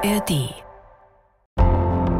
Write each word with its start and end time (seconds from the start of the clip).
ARD. 0.00 0.54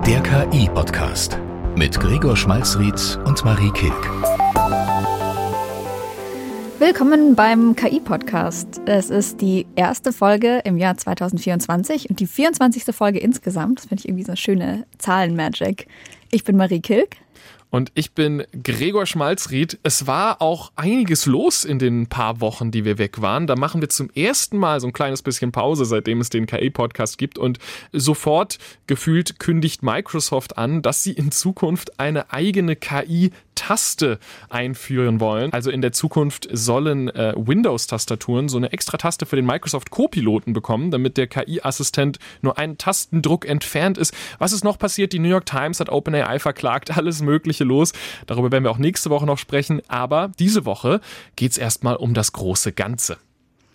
Der 0.04 0.20
KI-Podcast 0.22 1.38
mit 1.76 2.00
Gregor 2.00 2.36
Schmalzried 2.36 3.20
und 3.24 3.44
Marie 3.44 3.70
Kilk. 3.70 3.92
Willkommen 6.80 7.36
beim 7.36 7.76
KI-Podcast. 7.76 8.80
Es 8.86 9.10
ist 9.10 9.40
die 9.40 9.68
erste 9.76 10.12
Folge 10.12 10.60
im 10.64 10.76
Jahr 10.76 10.96
2024 10.96 12.10
und 12.10 12.18
die 12.18 12.26
24. 12.26 12.92
Folge 12.92 13.20
insgesamt. 13.20 13.78
Das 13.78 13.86
finde 13.86 14.00
ich 14.00 14.08
irgendwie 14.08 14.24
so 14.24 14.32
eine 14.32 14.38
schöne 14.38 14.86
Zahlenmagic. 14.98 15.86
Ich 16.32 16.42
bin 16.42 16.56
Marie 16.56 16.80
Kilk. 16.80 17.16
Und 17.70 17.92
ich 17.94 18.12
bin 18.12 18.44
Gregor 18.62 19.04
Schmalzried. 19.04 19.78
Es 19.82 20.06
war 20.06 20.40
auch 20.40 20.72
einiges 20.76 21.26
los 21.26 21.64
in 21.64 21.78
den 21.78 22.06
paar 22.06 22.40
Wochen, 22.40 22.70
die 22.70 22.84
wir 22.84 22.98
weg 22.98 23.20
waren. 23.20 23.46
Da 23.46 23.56
machen 23.56 23.80
wir 23.80 23.88
zum 23.88 24.10
ersten 24.10 24.56
Mal 24.56 24.80
so 24.80 24.86
ein 24.86 24.92
kleines 24.92 25.22
bisschen 25.22 25.52
Pause, 25.52 25.84
seitdem 25.84 26.20
es 26.20 26.30
den 26.30 26.46
KI-Podcast 26.46 27.18
gibt. 27.18 27.36
Und 27.36 27.58
sofort 27.92 28.58
gefühlt 28.86 29.38
kündigt 29.38 29.82
Microsoft 29.82 30.56
an, 30.56 30.80
dass 30.80 31.02
sie 31.02 31.12
in 31.12 31.30
Zukunft 31.30 32.00
eine 32.00 32.32
eigene 32.32 32.74
KI 32.74 33.32
Taste 33.58 34.20
einführen 34.48 35.18
wollen. 35.18 35.52
Also 35.52 35.70
in 35.72 35.82
der 35.82 35.90
Zukunft 35.90 36.48
sollen 36.52 37.08
äh, 37.08 37.34
Windows-Tastaturen 37.36 38.48
so 38.48 38.56
eine 38.56 38.72
extra 38.72 38.96
Taste 38.98 39.26
für 39.26 39.34
den 39.34 39.46
Microsoft 39.46 39.90
Co-Piloten 39.90 40.52
bekommen, 40.52 40.92
damit 40.92 41.16
der 41.16 41.26
KI-Assistent 41.26 42.20
nur 42.40 42.56
einen 42.56 42.78
Tastendruck 42.78 43.46
entfernt 43.46 43.98
ist. 43.98 44.14
Was 44.38 44.52
ist 44.52 44.62
noch 44.62 44.78
passiert? 44.78 45.12
Die 45.12 45.18
New 45.18 45.28
York 45.28 45.44
Times 45.44 45.80
hat 45.80 45.90
OpenAI 45.90 46.38
verklagt, 46.38 46.90
alles 46.96 47.20
Mögliche 47.20 47.57
los. 47.64 47.92
Darüber 48.26 48.50
werden 48.52 48.64
wir 48.64 48.70
auch 48.70 48.78
nächste 48.78 49.10
Woche 49.10 49.26
noch 49.26 49.38
sprechen. 49.38 49.82
Aber 49.88 50.30
diese 50.38 50.64
Woche 50.64 51.00
geht 51.36 51.52
es 51.52 51.58
erstmal 51.58 51.96
um 51.96 52.14
das 52.14 52.32
große 52.32 52.72
Ganze. 52.72 53.18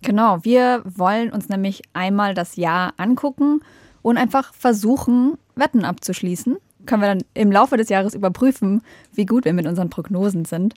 Genau, 0.02 0.44
wir 0.44 0.82
wollen 0.84 1.32
uns 1.32 1.48
nämlich 1.50 1.82
einmal 1.94 2.34
das 2.34 2.58
Jahr 2.58 2.94
angucken 2.98 3.62
und 4.02 4.17
einfach 4.17 4.53
versuchen, 4.53 5.38
Wetten 5.56 5.86
abzuschließen 5.86 6.58
können 6.86 7.02
wir 7.02 7.09
dann 7.09 7.23
im 7.34 7.52
Laufe 7.52 7.78
des 7.78 7.90
Jahres 7.90 8.14
überprüfen, 8.14 8.81
wie 9.14 9.25
gut 9.25 9.45
wir 9.45 9.53
mit 9.53 9.67
unseren 9.67 9.90
Prognosen 9.90 10.45
sind. 10.45 10.73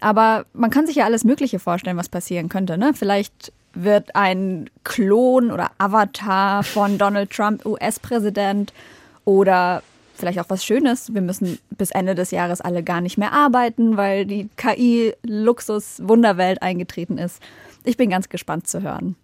Aber 0.00 0.44
man 0.52 0.70
kann 0.70 0.86
sich 0.86 0.96
ja 0.96 1.04
alles 1.04 1.24
Mögliche 1.24 1.58
vorstellen, 1.58 1.96
was 1.96 2.08
passieren 2.08 2.48
könnte. 2.48 2.76
Ne? 2.76 2.92
Vielleicht 2.94 3.52
wird 3.72 4.14
ein 4.14 4.68
Klon 4.84 5.50
oder 5.50 5.70
Avatar 5.78 6.62
von 6.62 6.98
Donald 6.98 7.30
Trump 7.30 7.64
US-Präsident 7.64 8.72
oder 9.24 9.82
vielleicht 10.14 10.40
auch 10.40 10.48
was 10.48 10.64
Schönes. 10.64 11.12
Wir 11.12 11.20
müssen 11.20 11.58
bis 11.70 11.90
Ende 11.90 12.14
des 12.14 12.30
Jahres 12.30 12.60
alle 12.60 12.82
gar 12.82 13.00
nicht 13.00 13.18
mehr 13.18 13.32
arbeiten, 13.32 13.96
weil 13.96 14.26
die 14.26 14.48
KI-Luxus-Wunderwelt 14.56 16.62
eingetreten 16.62 17.18
ist. 17.18 17.42
Ich 17.84 17.96
bin 17.96 18.10
ganz 18.10 18.28
gespannt 18.28 18.66
zu 18.66 18.82
hören. 18.82 19.16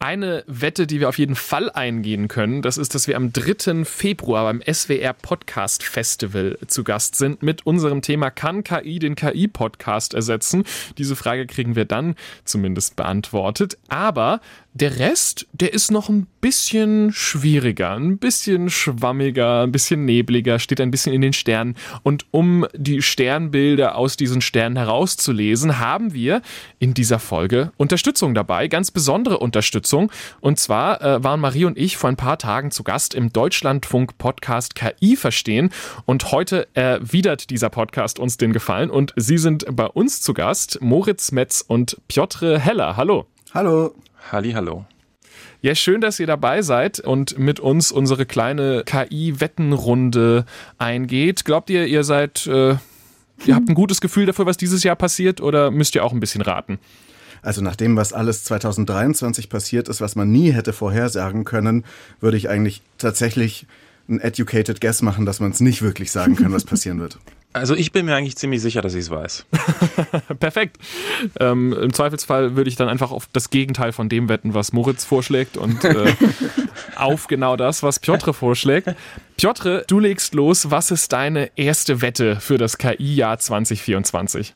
Eine 0.00 0.44
Wette, 0.46 0.86
die 0.86 1.00
wir 1.00 1.08
auf 1.08 1.18
jeden 1.18 1.34
Fall 1.34 1.72
eingehen 1.72 2.28
können, 2.28 2.62
das 2.62 2.78
ist, 2.78 2.94
dass 2.94 3.08
wir 3.08 3.16
am 3.16 3.32
3. 3.32 3.84
Februar 3.84 4.44
beim 4.44 4.62
SWR 4.62 5.12
Podcast 5.12 5.82
Festival 5.82 6.56
zu 6.68 6.84
Gast 6.84 7.16
sind 7.16 7.42
mit 7.42 7.66
unserem 7.66 8.00
Thema 8.00 8.30
Kann 8.30 8.62
KI 8.62 9.00
den 9.00 9.16
KI-Podcast 9.16 10.14
ersetzen? 10.14 10.62
Diese 10.98 11.16
Frage 11.16 11.48
kriegen 11.48 11.74
wir 11.74 11.84
dann 11.84 12.14
zumindest 12.44 12.94
beantwortet. 12.94 13.76
Aber 13.88 14.40
der 14.78 15.00
Rest, 15.00 15.46
der 15.52 15.74
ist 15.74 15.90
noch 15.90 16.08
ein 16.08 16.28
bisschen 16.40 17.12
schwieriger, 17.12 17.96
ein 17.96 18.18
bisschen 18.18 18.70
schwammiger, 18.70 19.62
ein 19.62 19.72
bisschen 19.72 20.04
nebliger, 20.04 20.60
steht 20.60 20.80
ein 20.80 20.92
bisschen 20.92 21.12
in 21.12 21.20
den 21.20 21.32
Sternen. 21.32 21.74
Und 22.04 22.26
um 22.30 22.64
die 22.74 23.02
Sternbilder 23.02 23.96
aus 23.96 24.16
diesen 24.16 24.40
Sternen 24.40 24.76
herauszulesen, 24.76 25.80
haben 25.80 26.14
wir 26.14 26.42
in 26.78 26.94
dieser 26.94 27.18
Folge 27.18 27.72
Unterstützung 27.76 28.34
dabei, 28.34 28.68
ganz 28.68 28.92
besondere 28.92 29.38
Unterstützung. 29.38 30.12
Und 30.40 30.60
zwar 30.60 31.02
äh, 31.02 31.24
waren 31.24 31.40
Marie 31.40 31.64
und 31.64 31.76
ich 31.76 31.96
vor 31.96 32.08
ein 32.08 32.16
paar 32.16 32.38
Tagen 32.38 32.70
zu 32.70 32.84
Gast 32.84 33.14
im 33.14 33.32
Deutschlandfunk-Podcast 33.32 34.76
KI 34.76 35.16
verstehen. 35.16 35.70
Und 36.06 36.30
heute 36.30 36.68
erwidert 36.74 37.50
dieser 37.50 37.68
Podcast 37.68 38.20
uns 38.20 38.36
den 38.36 38.52
Gefallen. 38.52 38.90
Und 38.90 39.12
sie 39.16 39.38
sind 39.38 39.64
bei 39.74 39.86
uns 39.86 40.22
zu 40.22 40.34
Gast, 40.34 40.78
Moritz 40.80 41.32
Metz 41.32 41.64
und 41.66 41.96
Piotr 42.06 42.60
Heller. 42.60 42.96
Hallo. 42.96 43.26
Hallo. 43.52 43.94
Halli, 44.30 44.52
hallo. 44.52 44.84
Ja, 45.60 45.74
schön, 45.74 46.00
dass 46.00 46.20
ihr 46.20 46.26
dabei 46.26 46.62
seid 46.62 47.00
und 47.00 47.38
mit 47.38 47.58
uns 47.58 47.90
unsere 47.90 48.26
kleine 48.26 48.84
KI-Wettenrunde 48.84 50.44
eingeht. 50.78 51.44
Glaubt 51.44 51.68
ihr, 51.70 51.86
ihr 51.86 52.04
seid, 52.04 52.46
äh, 52.46 52.76
ihr 53.44 53.54
habt 53.54 53.68
ein 53.68 53.74
gutes 53.74 54.00
Gefühl 54.00 54.26
dafür, 54.26 54.46
was 54.46 54.56
dieses 54.56 54.84
Jahr 54.84 54.96
passiert 54.96 55.40
oder 55.40 55.70
müsst 55.70 55.94
ihr 55.94 56.04
auch 56.04 56.12
ein 56.12 56.20
bisschen 56.20 56.42
raten? 56.42 56.78
Also 57.42 57.60
nach 57.60 57.76
dem, 57.76 57.96
was 57.96 58.12
alles 58.12 58.44
2023 58.44 59.48
passiert 59.48 59.88
ist, 59.88 60.00
was 60.00 60.16
man 60.16 60.30
nie 60.30 60.52
hätte 60.52 60.72
vorhersagen 60.72 61.44
können, 61.44 61.84
würde 62.20 62.36
ich 62.36 62.48
eigentlich 62.48 62.82
tatsächlich 62.98 63.66
ein 64.08 64.20
educated 64.20 64.80
guess 64.80 65.02
machen, 65.02 65.26
dass 65.26 65.40
man 65.40 65.50
es 65.50 65.60
nicht 65.60 65.82
wirklich 65.82 66.10
sagen 66.10 66.36
kann, 66.36 66.52
was 66.52 66.64
passieren 66.64 67.00
wird. 67.00 67.18
Also 67.52 67.74
ich 67.74 67.92
bin 67.92 68.06
mir 68.06 68.14
eigentlich 68.14 68.36
ziemlich 68.36 68.60
sicher, 68.60 68.82
dass 68.82 68.94
ich 68.94 69.00
es 69.00 69.10
weiß. 69.10 69.46
Perfekt. 70.38 70.76
Ähm, 71.40 71.72
Im 71.72 71.92
Zweifelsfall 71.92 72.56
würde 72.56 72.68
ich 72.68 72.76
dann 72.76 72.88
einfach 72.88 73.10
auf 73.10 73.28
das 73.32 73.50
Gegenteil 73.50 73.92
von 73.92 74.08
dem 74.08 74.28
wetten, 74.28 74.54
was 74.54 74.72
Moritz 74.72 75.04
vorschlägt 75.04 75.56
und 75.56 75.82
äh, 75.82 76.14
auf 76.96 77.26
genau 77.26 77.56
das, 77.56 77.82
was 77.82 78.00
Piotr 78.00 78.34
vorschlägt. 78.34 78.94
Piotr, 79.36 79.82
du 79.86 79.98
legst 79.98 80.34
los. 80.34 80.70
Was 80.70 80.90
ist 80.90 81.12
deine 81.12 81.50
erste 81.56 82.02
Wette 82.02 82.38
für 82.38 82.58
das 82.58 82.76
KI-Jahr 82.76 83.38
2024? 83.38 84.54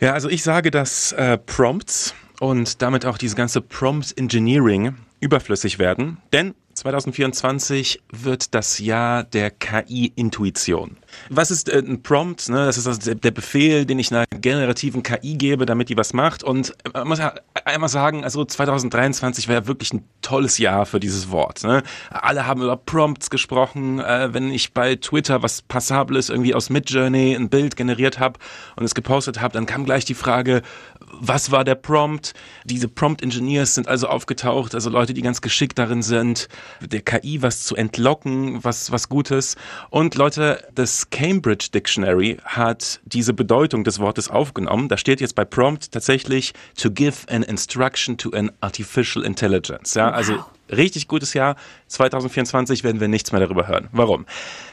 Ja, 0.00 0.12
also 0.12 0.28
ich 0.28 0.42
sage, 0.42 0.70
dass 0.70 1.12
äh, 1.12 1.38
Prompts 1.38 2.14
und 2.40 2.82
damit 2.82 3.06
auch 3.06 3.18
diese 3.18 3.36
ganze 3.36 3.60
Prompt 3.60 4.16
Engineering 4.16 4.94
überflüssig 5.20 5.78
werden, 5.78 6.18
denn 6.32 6.54
2024 6.74 8.02
wird 8.12 8.54
das 8.54 8.78
Jahr 8.78 9.24
der 9.24 9.50
KI-Intuition. 9.50 10.96
Was 11.30 11.50
ist 11.50 11.68
äh, 11.68 11.78
ein 11.78 12.02
Prompt? 12.02 12.48
Ne? 12.48 12.66
Das 12.66 12.78
ist 12.78 12.86
also 12.86 13.14
der 13.14 13.30
Befehl, 13.30 13.84
den 13.84 13.98
ich 13.98 14.12
einer 14.12 14.24
generativen 14.26 15.02
KI 15.02 15.36
gebe, 15.36 15.66
damit 15.66 15.88
die 15.88 15.96
was 15.96 16.12
macht. 16.12 16.42
Und 16.42 16.74
man 16.92 17.08
muss 17.08 17.18
ja 17.18 17.34
einmal 17.64 17.88
sagen, 17.88 18.24
also 18.24 18.44
2023 18.44 19.48
wäre 19.48 19.66
wirklich 19.66 19.92
ein 19.92 20.04
tolles 20.22 20.58
Jahr 20.58 20.86
für 20.86 21.00
dieses 21.00 21.30
Wort. 21.30 21.64
Ne? 21.64 21.82
Alle 22.10 22.46
haben 22.46 22.62
über 22.62 22.76
Prompts 22.76 23.30
gesprochen. 23.30 24.00
Äh, 24.00 24.32
wenn 24.32 24.50
ich 24.50 24.72
bei 24.72 24.96
Twitter 24.96 25.42
was 25.42 25.62
Passables 25.62 26.28
irgendwie 26.28 26.54
aus 26.54 26.70
Midjourney 26.70 27.34
ein 27.34 27.48
Bild 27.48 27.76
generiert 27.76 28.18
habe 28.18 28.38
und 28.76 28.84
es 28.84 28.94
gepostet 28.94 29.40
habe, 29.40 29.52
dann 29.54 29.66
kam 29.66 29.84
gleich 29.84 30.04
die 30.04 30.14
Frage, 30.14 30.62
was 31.20 31.50
war 31.50 31.64
der 31.64 31.74
Prompt? 31.74 32.34
Diese 32.64 32.88
Prompt-Engineers 32.88 33.74
sind 33.74 33.88
also 33.88 34.08
aufgetaucht, 34.08 34.74
also 34.74 34.90
Leute, 34.90 35.14
die 35.14 35.22
ganz 35.22 35.40
geschickt 35.40 35.78
darin 35.78 36.02
sind, 36.02 36.48
der 36.80 37.00
KI 37.00 37.42
was 37.42 37.64
zu 37.64 37.76
entlocken, 37.76 38.62
was, 38.64 38.92
was 38.92 39.08
Gutes. 39.08 39.56
Und 39.90 40.14
Leute, 40.14 40.62
das 40.74 40.97
Cambridge 41.10 41.68
Dictionary 41.72 42.38
hat 42.44 43.00
diese 43.04 43.34
Bedeutung 43.34 43.84
des 43.84 43.98
Wortes 43.98 44.28
aufgenommen. 44.28 44.88
Da 44.88 44.96
steht 44.96 45.20
jetzt 45.20 45.34
bei 45.34 45.44
Prompt 45.44 45.92
tatsächlich 45.92 46.54
to 46.76 46.90
give 46.90 47.28
an 47.28 47.42
instruction 47.42 48.16
to 48.16 48.30
an 48.30 48.50
artificial 48.60 49.24
intelligence. 49.24 49.94
Ja, 49.94 50.10
also 50.10 50.36
wow 50.36 50.44
richtig 50.70 51.08
gutes 51.08 51.34
Jahr. 51.34 51.56
2024 51.88 52.84
werden 52.84 53.00
wir 53.00 53.08
nichts 53.08 53.32
mehr 53.32 53.40
darüber 53.40 53.66
hören. 53.68 53.88
Warum? 53.92 54.26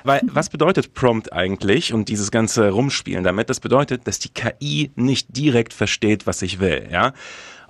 Weil 0.03 0.21
was 0.25 0.49
bedeutet 0.49 0.93
Prompt 0.93 1.33
eigentlich 1.33 1.93
und 1.93 2.09
dieses 2.09 2.31
ganze 2.31 2.69
Rumspielen 2.69 3.23
damit? 3.23 3.49
Das 3.49 3.59
bedeutet, 3.59 4.07
dass 4.07 4.19
die 4.19 4.29
KI 4.29 4.91
nicht 4.95 5.35
direkt 5.35 5.73
versteht, 5.73 6.27
was 6.27 6.41
ich 6.41 6.59
will. 6.59 6.87
Ja? 6.91 7.13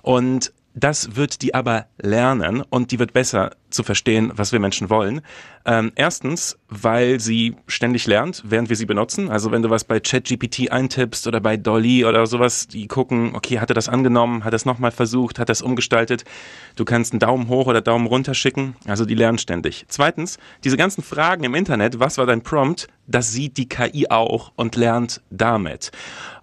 Und 0.02 0.52
das 0.76 1.16
wird 1.16 1.40
die 1.40 1.54
aber 1.54 1.86
lernen 1.96 2.62
und 2.68 2.92
die 2.92 2.98
wird 2.98 3.14
besser 3.14 3.52
zu 3.70 3.82
verstehen, 3.82 4.30
was 4.34 4.52
wir 4.52 4.60
Menschen 4.60 4.90
wollen. 4.90 5.22
Ähm, 5.64 5.90
erstens, 5.96 6.58
weil 6.68 7.18
sie 7.18 7.56
ständig 7.66 8.06
lernt, 8.06 8.42
während 8.46 8.68
wir 8.68 8.76
sie 8.76 8.86
benutzen. 8.86 9.30
Also 9.30 9.50
wenn 9.50 9.62
du 9.62 9.70
was 9.70 9.84
bei 9.84 10.00
ChatGPT 10.00 10.70
eintippst 10.70 11.26
oder 11.26 11.40
bei 11.40 11.56
Dolly 11.56 12.04
oder 12.04 12.26
sowas, 12.26 12.68
die 12.68 12.86
gucken, 12.86 13.34
okay, 13.34 13.58
hat 13.58 13.70
er 13.70 13.74
das 13.74 13.88
angenommen, 13.88 14.44
hat 14.44 14.52
er 14.52 14.56
es 14.56 14.66
nochmal 14.66 14.92
versucht, 14.92 15.38
hat 15.38 15.48
er 15.48 15.52
es 15.52 15.62
umgestaltet. 15.62 16.24
Du 16.76 16.84
kannst 16.84 17.12
einen 17.12 17.20
Daumen 17.20 17.48
hoch 17.48 17.66
oder 17.66 17.80
Daumen 17.80 18.06
runter 18.06 18.34
schicken. 18.34 18.76
Also 18.86 19.06
die 19.06 19.14
lernen 19.14 19.38
ständig. 19.38 19.86
Zweitens, 19.88 20.38
diese 20.62 20.76
ganzen 20.76 21.02
Fragen 21.02 21.42
im 21.44 21.54
Internet, 21.54 21.98
was 21.98 22.18
war 22.18 22.26
dein 22.26 22.42
Prompt, 22.42 22.86
das 23.06 23.32
sieht 23.32 23.56
die 23.56 23.68
KI 23.68 24.08
auch 24.10 24.52
und 24.56 24.76
lernt 24.76 25.22
damit. 25.30 25.90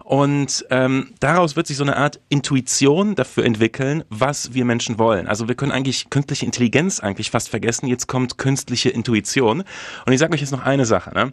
Und 0.04 0.66
ähm, 0.68 1.14
daraus 1.18 1.56
wird 1.56 1.66
sich 1.66 1.78
so 1.78 1.82
eine 1.82 1.96
Art 1.96 2.20
Intuition 2.28 3.14
dafür 3.14 3.46
entwickeln, 3.46 4.04
was 4.10 4.52
wir 4.52 4.66
Menschen 4.66 4.98
wollen. 4.98 5.26
Also 5.26 5.48
wir 5.48 5.54
können 5.54 5.72
eigentlich 5.72 6.10
künstliche 6.10 6.44
Intelligenz 6.44 7.00
eigentlich 7.00 7.30
fast 7.30 7.48
vergessen. 7.48 7.86
Jetzt 7.86 8.06
kommt 8.06 8.36
künstliche 8.36 8.90
Intuition. 8.90 9.64
Und 10.04 10.12
ich 10.12 10.18
sage 10.18 10.34
euch 10.34 10.42
jetzt 10.42 10.50
noch 10.50 10.62
eine 10.62 10.84
Sache. 10.84 11.14
Ne? 11.14 11.32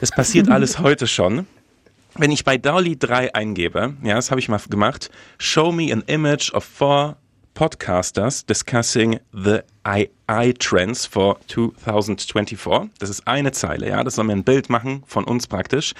Das 0.00 0.10
passiert 0.10 0.48
alles 0.50 0.80
heute 0.80 1.06
schon. 1.06 1.46
Wenn 2.16 2.32
ich 2.32 2.44
bei 2.44 2.58
DALI 2.58 2.98
3 2.98 3.36
eingebe, 3.36 3.94
ja, 4.02 4.16
das 4.16 4.32
habe 4.32 4.40
ich 4.40 4.48
mal 4.48 4.60
gemacht, 4.68 5.10
show 5.38 5.70
me 5.70 5.92
an 5.92 6.02
image 6.08 6.52
of 6.52 6.64
four 6.64 7.16
podcasters 7.54 8.44
discussing 8.44 9.20
the 9.32 9.60
AI 9.84 10.52
trends 10.58 11.06
for 11.06 11.38
2024. 11.46 12.90
Das 12.98 13.10
ist 13.10 13.28
eine 13.28 13.52
Zeile, 13.52 13.88
ja, 13.88 14.02
das 14.02 14.16
soll 14.16 14.24
mir 14.24 14.32
ein 14.32 14.42
Bild 14.42 14.70
machen 14.70 15.04
von 15.06 15.22
uns 15.22 15.46
praktisch 15.46 15.94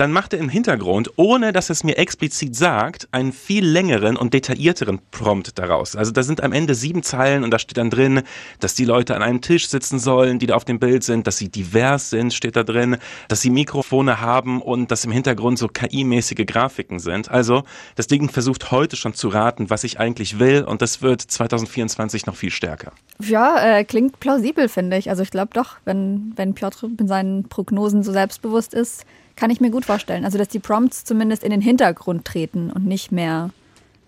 dann 0.00 0.12
macht 0.12 0.32
er 0.32 0.38
im 0.38 0.48
Hintergrund, 0.48 1.10
ohne 1.16 1.52
dass 1.52 1.68
es 1.68 1.84
mir 1.84 1.98
explizit 1.98 2.56
sagt, 2.56 3.06
einen 3.12 3.34
viel 3.34 3.66
längeren 3.66 4.16
und 4.16 4.32
detaillierteren 4.32 4.98
Prompt 5.10 5.58
daraus. 5.58 5.94
Also 5.94 6.10
da 6.10 6.22
sind 6.22 6.42
am 6.42 6.54
Ende 6.54 6.74
sieben 6.74 7.02
Zeilen 7.02 7.44
und 7.44 7.50
da 7.50 7.58
steht 7.58 7.76
dann 7.76 7.90
drin, 7.90 8.22
dass 8.60 8.74
die 8.74 8.86
Leute 8.86 9.14
an 9.14 9.22
einem 9.22 9.42
Tisch 9.42 9.68
sitzen 9.68 9.98
sollen, 9.98 10.38
die 10.38 10.46
da 10.46 10.54
auf 10.54 10.64
dem 10.64 10.78
Bild 10.78 11.04
sind, 11.04 11.26
dass 11.26 11.36
sie 11.36 11.50
divers 11.50 12.08
sind, 12.08 12.32
steht 12.32 12.56
da 12.56 12.62
drin, 12.62 12.96
dass 13.28 13.42
sie 13.42 13.50
Mikrofone 13.50 14.22
haben 14.22 14.62
und 14.62 14.90
dass 14.90 15.04
im 15.04 15.12
Hintergrund 15.12 15.58
so 15.58 15.68
KI-mäßige 15.68 16.46
Grafiken 16.46 16.98
sind. 16.98 17.30
Also 17.30 17.64
das 17.96 18.06
Ding 18.06 18.30
versucht 18.30 18.70
heute 18.70 18.96
schon 18.96 19.12
zu 19.12 19.28
raten, 19.28 19.68
was 19.68 19.84
ich 19.84 20.00
eigentlich 20.00 20.38
will 20.38 20.64
und 20.64 20.80
das 20.80 21.02
wird 21.02 21.20
2024 21.20 22.24
noch 22.24 22.36
viel 22.36 22.50
stärker. 22.50 22.92
Ja, 23.18 23.76
äh, 23.78 23.84
klingt 23.84 24.18
plausibel, 24.18 24.70
finde 24.70 24.96
ich. 24.96 25.10
Also 25.10 25.22
ich 25.22 25.30
glaube 25.30 25.50
doch, 25.52 25.76
wenn, 25.84 26.32
wenn 26.36 26.54
Piotr 26.54 26.88
mit 26.88 27.06
seinen 27.06 27.50
Prognosen 27.50 28.02
so 28.02 28.12
selbstbewusst 28.12 28.72
ist, 28.72 29.04
kann 29.40 29.50
ich 29.50 29.60
mir 29.60 29.70
gut 29.70 29.86
vorstellen. 29.86 30.26
Also 30.26 30.36
dass 30.36 30.48
die 30.48 30.58
Prompts 30.58 31.04
zumindest 31.04 31.42
in 31.44 31.50
den 31.50 31.62
Hintergrund 31.62 32.26
treten 32.26 32.70
und 32.70 32.84
nicht 32.84 33.10
mehr, 33.10 33.48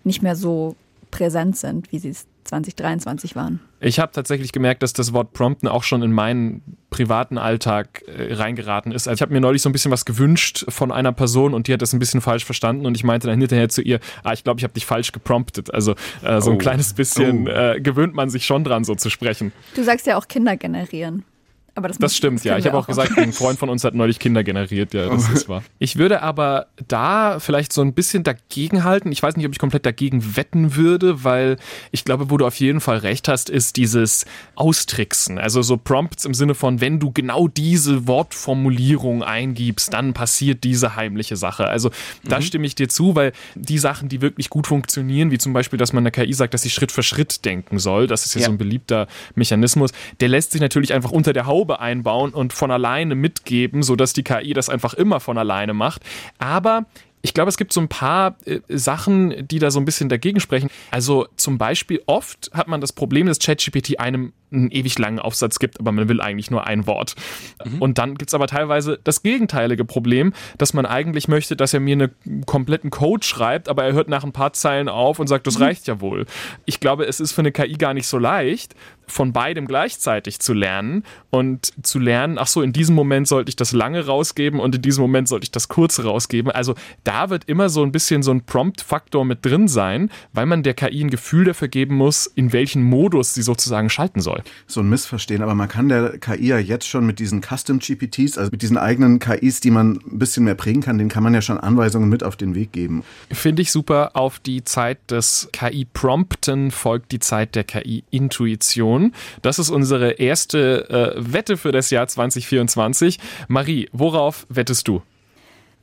nicht 0.03 0.21
mehr 0.21 0.35
so 0.35 0.75
präsent 1.09 1.57
sind, 1.57 1.91
wie 1.91 1.97
sie 1.97 2.09
es 2.09 2.27
2023 2.43 3.35
waren. 3.35 3.59
Ich 3.79 3.99
habe 3.99 4.11
tatsächlich 4.11 4.51
gemerkt, 4.51 4.83
dass 4.83 4.93
das 4.93 5.11
Wort 5.11 5.33
Prompten 5.33 5.67
auch 5.67 5.81
schon 5.81 6.03
in 6.03 6.11
meinen 6.11 6.61
privaten 6.91 7.39
Alltag 7.39 8.03
äh, 8.05 8.33
reingeraten 8.33 8.91
ist. 8.91 9.07
Also 9.07 9.15
ich 9.15 9.21
habe 9.23 9.33
mir 9.33 9.41
neulich 9.41 9.63
so 9.63 9.69
ein 9.69 9.71
bisschen 9.71 9.89
was 9.89 10.05
gewünscht 10.05 10.65
von 10.69 10.91
einer 10.91 11.13
Person 11.13 11.55
und 11.55 11.67
die 11.67 11.73
hat 11.73 11.81
das 11.81 11.93
ein 11.93 11.99
bisschen 11.99 12.21
falsch 12.21 12.45
verstanden 12.45 12.85
und 12.85 12.95
ich 12.95 13.03
meinte 13.03 13.25
dann 13.25 13.39
hinterher 13.39 13.69
zu 13.69 13.81
ihr, 13.81 14.01
ah, 14.23 14.33
ich 14.33 14.43
glaube, 14.43 14.59
ich 14.59 14.63
habe 14.63 14.73
dich 14.73 14.85
falsch 14.85 15.13
gepromptet. 15.13 15.73
Also 15.73 15.95
äh, 16.21 16.41
so 16.41 16.51
ein 16.51 16.57
oh. 16.57 16.59
kleines 16.59 16.93
bisschen 16.93 17.47
oh. 17.47 17.51
äh, 17.51 17.81
gewöhnt 17.81 18.13
man 18.13 18.29
sich 18.29 18.45
schon 18.45 18.63
dran, 18.63 18.83
so 18.83 18.93
zu 18.93 19.09
sprechen. 19.09 19.51
Du 19.75 19.83
sagst 19.83 20.05
ja 20.05 20.15
auch 20.15 20.27
Kinder 20.27 20.57
generieren. 20.57 21.25
Aber 21.75 21.87
das, 21.87 21.97
das 21.97 22.15
stimmt, 22.15 22.39
das 22.39 22.43
ja. 22.43 22.57
Ich 22.57 22.67
habe 22.67 22.77
auch 22.77 22.85
gesagt, 22.85 23.17
ein 23.17 23.33
Freund 23.33 23.57
von 23.57 23.69
uns 23.69 23.83
hat 23.83 23.95
neulich 23.95 24.19
Kinder 24.19 24.43
generiert. 24.43 24.93
Ja, 24.93 25.09
das 25.09 25.29
ist 25.29 25.49
wahr. 25.49 25.63
Ich 25.79 25.97
würde 25.97 26.21
aber 26.21 26.67
da 26.87 27.39
vielleicht 27.39 27.73
so 27.73 27.81
ein 27.81 27.93
bisschen 27.93 28.23
dagegen 28.23 28.83
halten. 28.83 29.11
Ich 29.11 29.21
weiß 29.21 29.35
nicht, 29.35 29.45
ob 29.45 29.51
ich 29.51 29.59
komplett 29.59 29.85
dagegen 29.85 30.37
wetten 30.37 30.75
würde, 30.75 31.23
weil 31.23 31.57
ich 31.91 32.05
glaube, 32.05 32.29
wo 32.29 32.37
du 32.37 32.45
auf 32.45 32.55
jeden 32.57 32.79
Fall 32.79 32.97
recht 32.97 33.27
hast, 33.27 33.49
ist 33.49 33.75
dieses 33.75 34.25
Austricksen. 34.55 35.39
Also 35.39 35.61
so 35.61 35.77
Prompts 35.77 36.25
im 36.25 36.33
Sinne 36.33 36.53
von, 36.53 36.79
wenn 36.79 36.99
du 36.99 37.11
genau 37.11 37.47
diese 37.47 38.07
Wortformulierung 38.07 39.23
eingibst, 39.23 39.93
dann 39.93 40.13
passiert 40.13 40.63
diese 40.63 40.95
heimliche 40.95 41.35
Sache. 41.35 41.67
Also 41.67 41.89
da 42.23 42.37
mhm. 42.37 42.43
stimme 42.43 42.67
ich 42.67 42.75
dir 42.75 42.87
zu, 42.87 43.15
weil 43.15 43.33
die 43.55 43.79
Sachen, 43.79 44.09
die 44.09 44.21
wirklich 44.21 44.49
gut 44.49 44.67
funktionieren, 44.67 45.31
wie 45.31 45.37
zum 45.37 45.53
Beispiel, 45.53 45.79
dass 45.79 45.91
man 45.91 46.03
der 46.03 46.11
KI 46.11 46.33
sagt, 46.33 46.53
dass 46.53 46.61
sie 46.61 46.69
Schritt 46.69 46.91
für 46.91 47.03
Schritt 47.03 47.45
denken 47.45 47.79
soll, 47.79 48.07
das 48.07 48.25
ist 48.25 48.35
ja, 48.35 48.41
ja. 48.41 48.45
so 48.47 48.51
ein 48.53 48.57
beliebter 48.57 49.07
Mechanismus, 49.35 49.91
der 50.19 50.29
lässt 50.29 50.51
sich 50.51 50.61
natürlich 50.61 50.93
einfach 50.93 51.11
unter 51.11 51.33
der 51.33 51.45
Haube 51.45 51.62
Schraube 51.63 51.79
einbauen 51.79 52.33
und 52.33 52.51
von 52.51 52.71
alleine 52.71 53.15
mitgeben, 53.15 53.83
sodass 53.83 54.11
die 54.11 54.23
KI 54.23 54.53
das 54.53 54.67
einfach 54.67 54.93
immer 54.93 55.19
von 55.21 55.37
alleine 55.37 55.73
macht. 55.73 56.01
Aber 56.39 56.85
ich 57.21 57.33
glaube, 57.33 57.47
es 57.47 57.55
gibt 57.55 57.71
so 57.71 57.79
ein 57.79 57.87
paar 57.87 58.35
äh, 58.45 58.59
Sachen, 58.67 59.47
die 59.47 59.59
da 59.59 59.71
so 59.71 59.79
ein 59.79 59.85
bisschen 59.85 60.09
dagegen 60.09 60.41
sprechen. 60.41 60.69
Also 60.91 61.25
zum 61.37 61.57
Beispiel 61.57 62.01
oft 62.05 62.51
hat 62.53 62.67
man 62.67 62.81
das 62.81 62.91
Problem, 62.91 63.27
dass 63.27 63.39
ChatGPT 63.39 63.97
einem 63.97 64.33
einen 64.51 64.69
ewig 64.71 64.99
langen 64.99 65.19
Aufsatz 65.19 65.57
gibt, 65.57 65.79
aber 65.79 65.91
man 65.91 66.09
will 66.09 66.21
eigentlich 66.21 66.51
nur 66.51 66.67
ein 66.67 66.85
Wort. 66.85 67.15
Mhm. 67.63 67.81
Und 67.81 67.97
dann 67.97 68.15
gibt 68.15 68.29
es 68.29 68.33
aber 68.33 68.47
teilweise 68.47 68.99
das 69.03 69.23
gegenteilige 69.23 69.85
Problem, 69.85 70.33
dass 70.57 70.73
man 70.73 70.85
eigentlich 70.85 71.27
möchte, 71.27 71.55
dass 71.55 71.73
er 71.73 71.79
mir 71.79 71.93
einen 71.93 72.45
kompletten 72.45 72.89
Code 72.89 73.25
schreibt, 73.25 73.69
aber 73.69 73.85
er 73.85 73.93
hört 73.93 74.09
nach 74.09 74.23
ein 74.23 74.33
paar 74.33 74.53
Zeilen 74.53 74.89
auf 74.89 75.17
und 75.17 75.27
sagt, 75.27 75.47
das 75.47 75.57
mhm. 75.57 75.63
reicht 75.63 75.87
ja 75.87 76.01
wohl. 76.01 76.25
Ich 76.65 76.81
glaube, 76.81 77.05
es 77.05 77.19
ist 77.19 77.31
für 77.31 77.41
eine 77.41 77.51
KI 77.51 77.73
gar 77.73 77.93
nicht 77.93 78.07
so 78.07 78.17
leicht, 78.17 78.75
von 79.13 79.33
beidem 79.33 79.67
gleichzeitig 79.67 80.39
zu 80.39 80.53
lernen 80.53 81.03
und 81.29 81.73
zu 81.83 81.99
lernen, 81.99 82.37
ach 82.37 82.47
so, 82.47 82.61
in 82.61 82.73
diesem 82.73 82.95
Moment 82.95 83.27
sollte 83.27 83.49
ich 83.49 83.55
das 83.55 83.71
lange 83.71 84.05
rausgeben 84.05 84.59
und 84.59 84.75
in 84.75 84.81
diesem 84.81 85.01
Moment 85.01 85.27
sollte 85.27 85.45
ich 85.45 85.51
das 85.51 85.67
kurze 85.67 86.03
rausgeben. 86.03 86.51
Also 86.51 86.75
da 87.03 87.29
wird 87.29 87.45
immer 87.45 87.69
so 87.69 87.83
ein 87.83 87.91
bisschen 87.91 88.23
so 88.23 88.31
ein 88.31 88.45
Prompt-Faktor 88.45 89.25
mit 89.25 89.45
drin 89.45 89.67
sein, 89.67 90.09
weil 90.33 90.45
man 90.45 90.63
der 90.63 90.73
KI 90.73 91.03
ein 91.03 91.09
Gefühl 91.09 91.45
dafür 91.45 91.67
geben 91.67 91.95
muss, 91.95 92.25
in 92.25 92.53
welchen 92.53 92.83
Modus 92.83 93.33
sie 93.33 93.41
sozusagen 93.41 93.89
schalten 93.89 94.21
soll 94.21 94.43
so 94.67 94.81
ein 94.81 94.89
Missverstehen, 94.89 95.41
aber 95.41 95.55
man 95.55 95.67
kann 95.67 95.89
der 95.89 96.17
KI 96.17 96.47
ja 96.47 96.57
jetzt 96.57 96.87
schon 96.87 97.05
mit 97.05 97.19
diesen 97.19 97.41
Custom 97.41 97.79
GPTs, 97.79 98.37
also 98.37 98.51
mit 98.51 98.61
diesen 98.61 98.77
eigenen 98.77 99.19
KIs, 99.19 99.59
die 99.59 99.71
man 99.71 99.99
ein 100.11 100.19
bisschen 100.19 100.43
mehr 100.45 100.55
prägen 100.55 100.81
kann, 100.81 100.97
denen 100.97 101.09
kann 101.09 101.23
man 101.23 101.33
ja 101.33 101.41
schon 101.41 101.57
Anweisungen 101.57 102.09
mit 102.09 102.23
auf 102.23 102.35
den 102.35 102.55
Weg 102.55 102.71
geben. 102.71 103.03
Finde 103.31 103.61
ich 103.61 103.71
super. 103.71 104.11
Auf 104.15 104.39
die 104.39 104.63
Zeit 104.63 104.99
des 105.11 105.49
KI-Prompten 105.51 106.71
folgt 106.71 107.11
die 107.11 107.19
Zeit 107.19 107.55
der 107.55 107.63
KI-Intuition. 107.63 109.02
Das 109.41 109.59
ist 109.59 109.69
unsere 109.69 110.11
erste 110.11 111.15
äh, 111.17 111.33
Wette 111.33 111.57
für 111.57 111.71
das 111.71 111.89
Jahr 111.89 112.07
2024. 112.07 113.19
Marie, 113.47 113.89
worauf 113.91 114.45
wettest 114.49 114.87
du? 114.87 115.01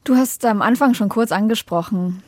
Du 0.04 0.16
hast 0.16 0.44
am 0.46 0.62
Anfang 0.62 0.94
schon 0.94 1.10
kurz 1.10 1.30
angesprochen, 1.30 2.22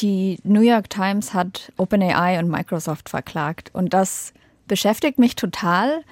die 0.00 0.38
New 0.42 0.60
York 0.60 0.90
Times 0.90 1.34
hat 1.34 1.72
OpenAI 1.76 2.38
und 2.38 2.50
Microsoft 2.50 3.08
verklagt 3.08 3.70
und 3.72 3.94
das 3.94 4.32
beschäftigt 4.66 5.18
mich 5.18 5.36
total. 5.36 6.02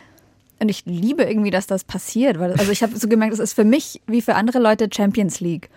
Und 0.61 0.69
ich 0.69 0.85
liebe 0.87 1.25
irgendwie, 1.25 1.51
dass 1.51 1.67
das 1.67 1.83
passiert. 1.83 2.39
Weil, 2.39 2.53
also 2.53 2.71
ich 2.71 2.83
habe 2.83 2.97
so 2.97 3.09
gemerkt, 3.09 3.35
es 3.35 3.41
ist 3.41 3.55
für 3.55 3.65
mich 3.65 4.01
wie 4.07 4.23
für 4.23 4.37
andere 4.37 4.61
Leute 4.61 4.89
Champions 4.93 5.41
League. 5.41 5.69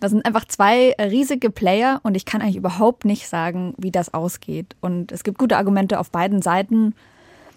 Das 0.00 0.10
sind 0.10 0.26
einfach 0.26 0.44
zwei 0.44 0.94
riesige 0.98 1.48
Player 1.48 2.00
und 2.02 2.14
ich 2.14 2.26
kann 2.26 2.42
eigentlich 2.42 2.56
überhaupt 2.56 3.06
nicht 3.06 3.26
sagen, 3.26 3.74
wie 3.78 3.90
das 3.90 4.12
ausgeht. 4.12 4.76
Und 4.82 5.12
es 5.12 5.24
gibt 5.24 5.38
gute 5.38 5.56
Argumente 5.56 5.98
auf 5.98 6.10
beiden 6.10 6.42
Seiten. 6.42 6.94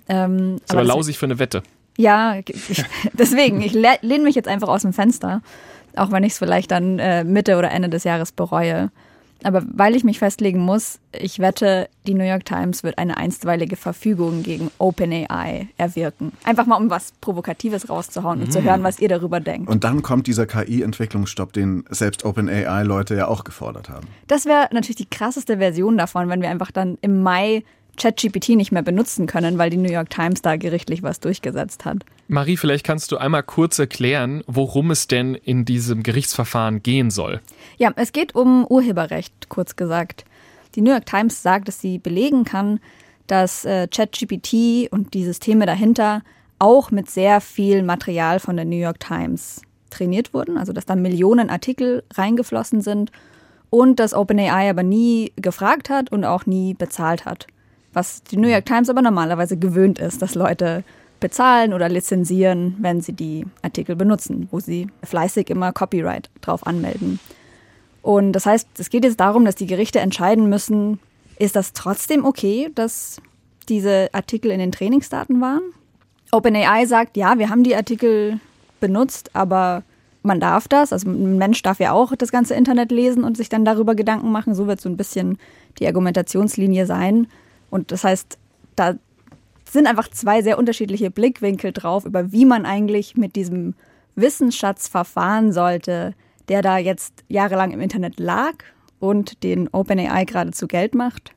Ähm, 0.09 0.55
ist 0.57 0.71
aber, 0.71 0.81
aber 0.81 0.87
lausig 0.87 1.17
für 1.17 1.25
eine 1.25 1.39
Wette. 1.39 1.63
Ja, 1.97 2.37
ich, 2.37 2.85
deswegen, 3.13 3.61
ich 3.61 3.73
lehne 3.73 4.23
mich 4.23 4.35
jetzt 4.35 4.47
einfach 4.47 4.67
aus 4.67 4.83
dem 4.83 4.93
Fenster, 4.93 5.41
auch 5.95 6.11
wenn 6.11 6.23
ich 6.23 6.33
es 6.33 6.39
vielleicht 6.39 6.71
dann 6.71 6.99
äh, 6.99 7.23
Mitte 7.23 7.57
oder 7.57 7.71
Ende 7.71 7.89
des 7.89 8.03
Jahres 8.03 8.31
bereue. 8.31 8.91
Aber 9.43 9.63
weil 9.71 9.95
ich 9.95 10.03
mich 10.03 10.19
festlegen 10.19 10.59
muss, 10.59 10.99
ich 11.11 11.39
wette, 11.39 11.89
die 12.07 12.13
New 12.13 12.23
York 12.23 12.45
Times 12.45 12.83
wird 12.83 12.97
eine 12.97 13.17
einstweilige 13.17 13.75
Verfügung 13.75 14.41
gegen 14.41 14.71
OpenAI 14.79 15.67
erwirken. 15.77 16.31
Einfach 16.43 16.65
mal, 16.65 16.77
um 16.77 16.89
was 16.89 17.13
Provokatives 17.21 17.89
rauszuhauen 17.89 18.41
und 18.41 18.51
zu 18.51 18.63
hören, 18.63 18.83
was 18.83 18.99
ihr 18.99 19.09
darüber 19.09 19.39
denkt. 19.39 19.69
Und 19.69 19.83
dann 19.83 20.01
kommt 20.01 20.27
dieser 20.27 20.47
KI-Entwicklungsstopp, 20.47 21.53
den 21.53 21.85
selbst 21.89 22.25
OpenAI-Leute 22.25 23.15
ja 23.15 23.27
auch 23.27 23.43
gefordert 23.43 23.89
haben. 23.89 24.07
Das 24.27 24.45
wäre 24.45 24.69
natürlich 24.71 24.95
die 24.95 25.09
krasseste 25.09 25.57
Version 25.57 25.97
davon, 25.97 26.29
wenn 26.29 26.41
wir 26.41 26.49
einfach 26.49 26.71
dann 26.71 26.97
im 27.01 27.21
Mai 27.21 27.63
ChatGPT 27.97 28.49
nicht 28.49 28.71
mehr 28.71 28.83
benutzen 28.83 29.27
können, 29.27 29.57
weil 29.57 29.69
die 29.69 29.77
New 29.77 29.91
York 29.91 30.09
Times 30.09 30.41
da 30.41 30.55
gerichtlich 30.55 31.03
was 31.03 31.19
durchgesetzt 31.19 31.83
hat. 31.83 31.97
Marie, 32.27 32.57
vielleicht 32.57 32.85
kannst 32.85 33.11
du 33.11 33.17
einmal 33.17 33.43
kurz 33.43 33.79
erklären, 33.79 34.43
worum 34.47 34.91
es 34.91 35.07
denn 35.07 35.35
in 35.35 35.65
diesem 35.65 36.03
Gerichtsverfahren 36.03 36.83
gehen 36.83 37.09
soll. 37.09 37.41
Ja, 37.77 37.91
es 37.95 38.13
geht 38.13 38.35
um 38.35 38.65
Urheberrecht, 38.67 39.49
kurz 39.49 39.75
gesagt. 39.75 40.25
Die 40.75 40.81
New 40.81 40.91
York 40.91 41.05
Times 41.05 41.41
sagt, 41.41 41.67
dass 41.67 41.81
sie 41.81 41.97
belegen 41.97 42.43
kann, 42.43 42.79
dass 43.25 43.65
äh, 43.65 43.87
ChatGPT 43.87 44.91
und 44.91 45.13
die 45.13 45.25
Systeme 45.25 45.65
dahinter 45.65 46.21
auch 46.59 46.91
mit 46.91 47.09
sehr 47.09 47.41
viel 47.41 47.83
Material 47.83 48.39
von 48.39 48.55
der 48.55 48.65
New 48.65 48.77
York 48.77 48.99
Times 48.99 49.61
trainiert 49.89 50.33
wurden, 50.33 50.57
also 50.57 50.73
dass 50.73 50.85
da 50.85 50.95
Millionen 50.95 51.49
Artikel 51.49 52.03
reingeflossen 52.13 52.81
sind 52.81 53.11
und 53.69 53.99
dass 53.99 54.13
OpenAI 54.13 54.69
aber 54.69 54.83
nie 54.83 55.31
gefragt 55.35 55.89
hat 55.89 56.11
und 56.11 56.25
auch 56.25 56.45
nie 56.45 56.73
bezahlt 56.73 57.25
hat 57.25 57.47
was 57.97 58.21
die 58.21 58.37
New 58.37 58.47
York 58.47 58.65
Times 58.67 58.89
aber 58.89 59.01
normalerweise 59.01 59.57
gewöhnt 59.57 59.97
ist, 59.97 60.21
dass 60.21 60.35
Leute 60.35 60.83
bezahlen 61.19 61.73
oder 61.73 61.89
lizenzieren, 61.89 62.75
wenn 62.79 63.01
sie 63.01 63.13
die 63.13 63.47
Artikel 63.63 63.95
benutzen, 63.95 64.47
wo 64.51 64.59
sie 64.59 64.87
fleißig 65.03 65.49
immer 65.49 65.73
Copyright 65.73 66.29
drauf 66.41 66.67
anmelden. 66.67 67.19
Und 68.03 68.33
das 68.33 68.45
heißt, 68.45 68.67
es 68.77 68.91
geht 68.91 69.03
jetzt 69.03 69.19
darum, 69.19 69.45
dass 69.45 69.55
die 69.55 69.65
Gerichte 69.65 69.99
entscheiden 69.99 70.47
müssen, 70.47 70.99
ist 71.39 71.55
das 71.55 71.73
trotzdem 71.73 72.23
okay, 72.23 72.69
dass 72.75 73.19
diese 73.67 74.09
Artikel 74.13 74.51
in 74.51 74.59
den 74.59 74.71
Trainingsdaten 74.71 75.41
waren? 75.41 75.63
OpenAI 76.31 76.85
sagt, 76.85 77.17
ja, 77.17 77.39
wir 77.39 77.49
haben 77.49 77.63
die 77.63 77.75
Artikel 77.75 78.39
benutzt, 78.79 79.31
aber 79.33 79.81
man 80.21 80.39
darf 80.39 80.67
das. 80.67 80.93
Also 80.93 81.09
ein 81.09 81.39
Mensch 81.39 81.63
darf 81.63 81.79
ja 81.79 81.93
auch 81.93 82.15
das 82.15 82.31
ganze 82.31 82.53
Internet 82.53 82.91
lesen 82.91 83.23
und 83.23 83.37
sich 83.37 83.49
dann 83.49 83.65
darüber 83.65 83.95
Gedanken 83.95 84.31
machen. 84.31 84.53
So 84.53 84.67
wird 84.67 84.81
so 84.81 84.87
ein 84.87 84.97
bisschen 84.97 85.39
die 85.79 85.87
Argumentationslinie 85.87 86.85
sein. 86.85 87.27
Und 87.69 87.91
das 87.91 88.03
heißt, 88.03 88.37
da 88.75 88.95
sind 89.69 89.87
einfach 89.87 90.09
zwei 90.09 90.41
sehr 90.41 90.57
unterschiedliche 90.57 91.11
Blickwinkel 91.11 91.73
drauf, 91.73 92.05
über 92.05 92.31
wie 92.31 92.45
man 92.45 92.65
eigentlich 92.65 93.15
mit 93.15 93.35
diesem 93.35 93.73
Wissensschatz 94.15 94.87
verfahren 94.87 95.51
sollte, 95.51 96.13
der 96.47 96.61
da 96.61 96.77
jetzt 96.77 97.23
jahrelang 97.27 97.71
im 97.71 97.81
Internet 97.81 98.19
lag 98.19 98.53
und 98.99 99.43
den 99.43 99.67
OpenAI 99.69 100.25
gerade 100.25 100.51
zu 100.51 100.67
Geld 100.67 100.95
macht. 100.95 101.33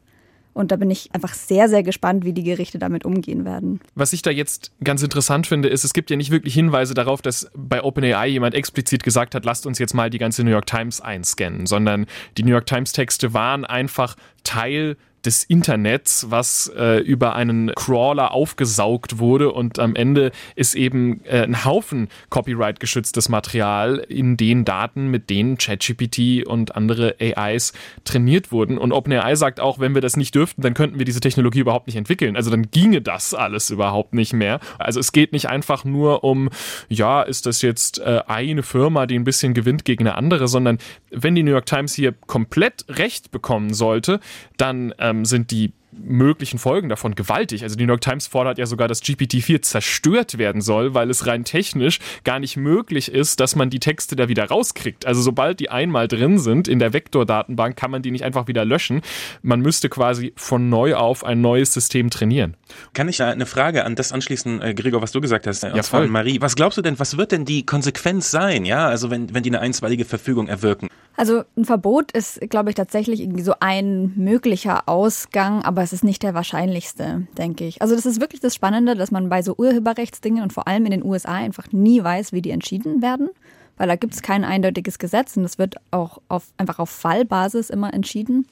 Und 0.52 0.72
da 0.72 0.76
bin 0.76 0.90
ich 0.90 1.14
einfach 1.14 1.32
sehr, 1.32 1.68
sehr 1.68 1.82
gespannt, 1.82 2.24
wie 2.24 2.32
die 2.32 2.42
Gerichte 2.42 2.78
damit 2.78 3.04
umgehen 3.04 3.44
werden. 3.44 3.80
Was 3.94 4.12
ich 4.12 4.22
da 4.22 4.30
jetzt 4.30 4.72
ganz 4.82 5.02
interessant 5.02 5.46
finde, 5.46 5.68
ist, 5.68 5.84
es 5.84 5.92
gibt 5.92 6.10
ja 6.10 6.16
nicht 6.16 6.32
wirklich 6.32 6.54
Hinweise 6.54 6.92
darauf, 6.92 7.22
dass 7.22 7.50
bei 7.54 7.82
OpenAI 7.82 8.26
jemand 8.26 8.54
explizit 8.54 9.04
gesagt 9.04 9.34
hat, 9.34 9.44
lasst 9.44 9.64
uns 9.64 9.78
jetzt 9.78 9.94
mal 9.94 10.10
die 10.10 10.18
ganze 10.18 10.42
New 10.42 10.50
York 10.50 10.66
Times 10.66 11.00
einscannen, 11.00 11.66
sondern 11.66 12.06
die 12.36 12.42
New 12.42 12.50
York 12.50 12.66
Times 12.66 12.92
Texte 12.92 13.32
waren 13.32 13.64
einfach 13.64 14.16
Teil 14.42 14.96
des 15.24 15.44
Internets, 15.44 16.26
was 16.30 16.70
äh, 16.76 16.98
über 16.98 17.34
einen 17.34 17.72
Crawler 17.74 18.32
aufgesaugt 18.32 19.18
wurde 19.18 19.52
und 19.52 19.78
am 19.78 19.94
Ende 19.94 20.32
ist 20.56 20.74
eben 20.74 21.24
äh, 21.24 21.42
ein 21.42 21.64
Haufen 21.64 22.08
Copyright 22.28 22.80
geschütztes 22.80 23.28
Material 23.28 23.98
in 24.08 24.36
den 24.36 24.64
Daten, 24.64 25.08
mit 25.08 25.30
denen 25.30 25.58
ChatGPT 25.58 26.46
und 26.46 26.74
andere 26.76 27.16
AIs 27.20 27.72
trainiert 28.04 28.52
wurden. 28.52 28.78
Und 28.78 28.92
OpenAI 28.92 29.34
sagt 29.36 29.60
auch, 29.60 29.78
wenn 29.78 29.94
wir 29.94 30.00
das 30.00 30.16
nicht 30.16 30.34
dürften, 30.34 30.62
dann 30.62 30.74
könnten 30.74 30.98
wir 30.98 31.04
diese 31.04 31.20
Technologie 31.20 31.60
überhaupt 31.60 31.86
nicht 31.86 31.96
entwickeln. 31.96 32.36
Also 32.36 32.50
dann 32.50 32.70
ginge 32.70 33.00
das 33.00 33.34
alles 33.34 33.70
überhaupt 33.70 34.14
nicht 34.14 34.32
mehr. 34.32 34.60
Also 34.78 35.00
es 35.00 35.12
geht 35.12 35.32
nicht 35.32 35.48
einfach 35.48 35.84
nur 35.84 36.24
um, 36.24 36.50
ja, 36.88 37.22
ist 37.22 37.46
das 37.46 37.62
jetzt 37.62 37.98
äh, 37.98 38.22
eine 38.26 38.62
Firma, 38.62 39.06
die 39.06 39.18
ein 39.18 39.24
bisschen 39.24 39.54
gewinnt 39.54 39.84
gegen 39.84 40.06
eine 40.06 40.16
andere, 40.16 40.48
sondern 40.48 40.78
wenn 41.10 41.34
die 41.34 41.42
New 41.42 41.52
York 41.52 41.66
Times 41.66 41.94
hier 41.94 42.14
komplett 42.26 42.84
recht 42.88 43.30
bekommen 43.30 43.74
sollte, 43.74 44.20
dann 44.56 44.94
ähm, 45.10 45.24
sind 45.24 45.50
die 45.50 45.72
möglichen 45.92 46.58
Folgen 46.58 46.88
davon 46.88 47.14
gewaltig. 47.14 47.62
Also 47.62 47.76
die 47.76 47.84
New 47.84 47.92
York 47.92 48.00
Times 48.00 48.26
fordert 48.26 48.58
ja 48.58 48.66
sogar, 48.66 48.88
dass 48.88 49.02
GPT-4 49.02 49.62
zerstört 49.62 50.38
werden 50.38 50.62
soll, 50.62 50.94
weil 50.94 51.10
es 51.10 51.26
rein 51.26 51.44
technisch 51.44 51.98
gar 52.24 52.38
nicht 52.38 52.56
möglich 52.56 53.12
ist, 53.12 53.40
dass 53.40 53.56
man 53.56 53.70
die 53.70 53.80
Texte 53.80 54.16
da 54.16 54.28
wieder 54.28 54.46
rauskriegt. 54.46 55.06
Also 55.06 55.20
sobald 55.20 55.60
die 55.60 55.70
einmal 55.70 56.08
drin 56.08 56.38
sind 56.38 56.68
in 56.68 56.78
der 56.78 56.92
Vektor-Datenbank, 56.92 57.76
kann 57.76 57.90
man 57.90 58.02
die 58.02 58.10
nicht 58.10 58.24
einfach 58.24 58.46
wieder 58.46 58.64
löschen. 58.64 59.02
Man 59.42 59.60
müsste 59.60 59.88
quasi 59.88 60.32
von 60.36 60.68
neu 60.68 60.94
auf 60.94 61.24
ein 61.24 61.40
neues 61.40 61.72
System 61.72 62.10
trainieren. 62.10 62.56
Kann 62.94 63.08
ich 63.08 63.22
eine 63.22 63.46
Frage 63.46 63.84
an 63.84 63.96
das 63.96 64.12
anschließen, 64.12 64.62
äh, 64.62 64.74
Gregor, 64.74 65.02
was 65.02 65.12
du 65.12 65.20
gesagt 65.20 65.46
hast? 65.46 65.64
Äh, 65.64 65.76
ja, 65.76 65.82
voll. 65.82 66.06
Marie, 66.08 66.40
was 66.40 66.56
glaubst 66.56 66.78
du 66.78 66.82
denn, 66.82 66.98
was 66.98 67.16
wird 67.16 67.32
denn 67.32 67.44
die 67.44 67.66
Konsequenz 67.66 68.30
sein? 68.30 68.64
Ja, 68.64 68.88
also 68.88 69.10
wenn, 69.10 69.34
wenn 69.34 69.42
die 69.42 69.50
eine 69.50 69.60
einstweilige 69.60 70.04
Verfügung 70.04 70.48
erwirken? 70.48 70.88
Also 71.20 71.44
ein 71.54 71.66
Verbot 71.66 72.12
ist, 72.12 72.40
glaube 72.48 72.70
ich, 72.70 72.76
tatsächlich 72.76 73.20
irgendwie 73.20 73.42
so 73.42 73.52
ein 73.60 74.14
möglicher 74.16 74.88
Ausgang, 74.88 75.62
aber 75.62 75.82
es 75.82 75.92
ist 75.92 76.02
nicht 76.02 76.22
der 76.22 76.32
wahrscheinlichste, 76.32 77.26
denke 77.36 77.66
ich. 77.66 77.82
Also 77.82 77.94
das 77.94 78.06
ist 78.06 78.22
wirklich 78.22 78.40
das 78.40 78.54
Spannende, 78.54 78.96
dass 78.96 79.10
man 79.10 79.28
bei 79.28 79.42
so 79.42 79.54
Urheberrechtsdingen 79.54 80.42
und 80.42 80.54
vor 80.54 80.66
allem 80.66 80.86
in 80.86 80.92
den 80.92 81.04
USA 81.04 81.34
einfach 81.34 81.72
nie 81.72 82.02
weiß, 82.02 82.32
wie 82.32 82.40
die 82.40 82.52
entschieden 82.52 83.02
werden, 83.02 83.28
weil 83.76 83.86
da 83.86 83.96
gibt 83.96 84.14
es 84.14 84.22
kein 84.22 84.44
eindeutiges 84.44 84.98
Gesetz 84.98 85.36
und 85.36 85.44
es 85.44 85.58
wird 85.58 85.74
auch 85.90 86.22
auf, 86.28 86.44
einfach 86.56 86.78
auf 86.78 86.88
Fallbasis 86.88 87.68
immer 87.68 87.92
entschieden. 87.92 88.46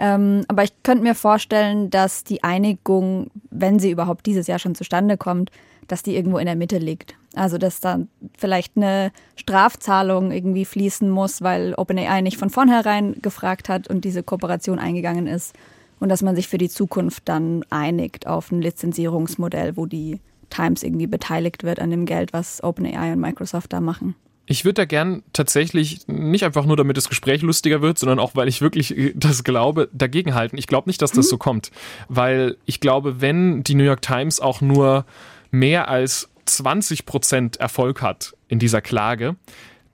Ähm, 0.00 0.46
aber 0.48 0.64
ich 0.64 0.72
könnte 0.82 1.04
mir 1.04 1.14
vorstellen, 1.14 1.90
dass 1.90 2.24
die 2.24 2.42
Einigung, 2.42 3.30
wenn 3.50 3.78
sie 3.78 3.90
überhaupt 3.90 4.24
dieses 4.24 4.46
Jahr 4.46 4.58
schon 4.58 4.74
zustande 4.74 5.18
kommt, 5.18 5.50
dass 5.88 6.02
die 6.02 6.16
irgendwo 6.16 6.38
in 6.38 6.46
der 6.46 6.56
Mitte 6.56 6.78
liegt. 6.78 7.16
Also 7.34 7.58
dass 7.58 7.80
da 7.80 8.00
vielleicht 8.38 8.76
eine 8.76 9.12
Strafzahlung 9.36 10.32
irgendwie 10.32 10.64
fließen 10.64 11.08
muss, 11.10 11.42
weil 11.42 11.74
OpenAI 11.74 12.22
nicht 12.22 12.38
von 12.38 12.48
vornherein 12.48 13.20
gefragt 13.20 13.68
hat 13.68 13.88
und 13.88 14.06
diese 14.06 14.22
Kooperation 14.22 14.78
eingegangen 14.78 15.26
ist. 15.26 15.54
Und 15.98 16.08
dass 16.08 16.22
man 16.22 16.34
sich 16.34 16.48
für 16.48 16.56
die 16.56 16.70
Zukunft 16.70 17.28
dann 17.28 17.62
einigt 17.68 18.26
auf 18.26 18.50
ein 18.50 18.62
Lizenzierungsmodell, 18.62 19.76
wo 19.76 19.84
die 19.84 20.18
Times 20.48 20.82
irgendwie 20.82 21.08
beteiligt 21.08 21.62
wird 21.62 21.78
an 21.78 21.90
dem 21.90 22.06
Geld, 22.06 22.32
was 22.32 22.64
OpenAI 22.64 23.12
und 23.12 23.20
Microsoft 23.20 23.74
da 23.74 23.80
machen. 23.80 24.14
Ich 24.50 24.64
würde 24.64 24.74
da 24.74 24.84
gern 24.84 25.22
tatsächlich 25.32 26.08
nicht 26.08 26.44
einfach 26.44 26.64
nur, 26.64 26.76
damit 26.76 26.96
das 26.96 27.08
Gespräch 27.08 27.40
lustiger 27.42 27.82
wird, 27.82 28.00
sondern 28.00 28.18
auch, 28.18 28.34
weil 28.34 28.48
ich 28.48 28.60
wirklich 28.60 28.98
äh, 28.98 29.12
das 29.14 29.44
glaube, 29.44 29.88
dagegenhalten. 29.92 30.58
Ich 30.58 30.66
glaube 30.66 30.88
nicht, 30.88 31.00
dass 31.02 31.12
das 31.12 31.26
mhm. 31.26 31.30
so 31.30 31.38
kommt, 31.38 31.70
weil 32.08 32.56
ich 32.66 32.80
glaube, 32.80 33.20
wenn 33.20 33.62
die 33.62 33.76
New 33.76 33.84
York 33.84 34.02
Times 34.02 34.40
auch 34.40 34.60
nur 34.60 35.06
mehr 35.52 35.86
als 35.86 36.30
20 36.46 37.06
Prozent 37.06 37.58
Erfolg 37.58 38.02
hat 38.02 38.34
in 38.48 38.58
dieser 38.58 38.80
Klage, 38.80 39.36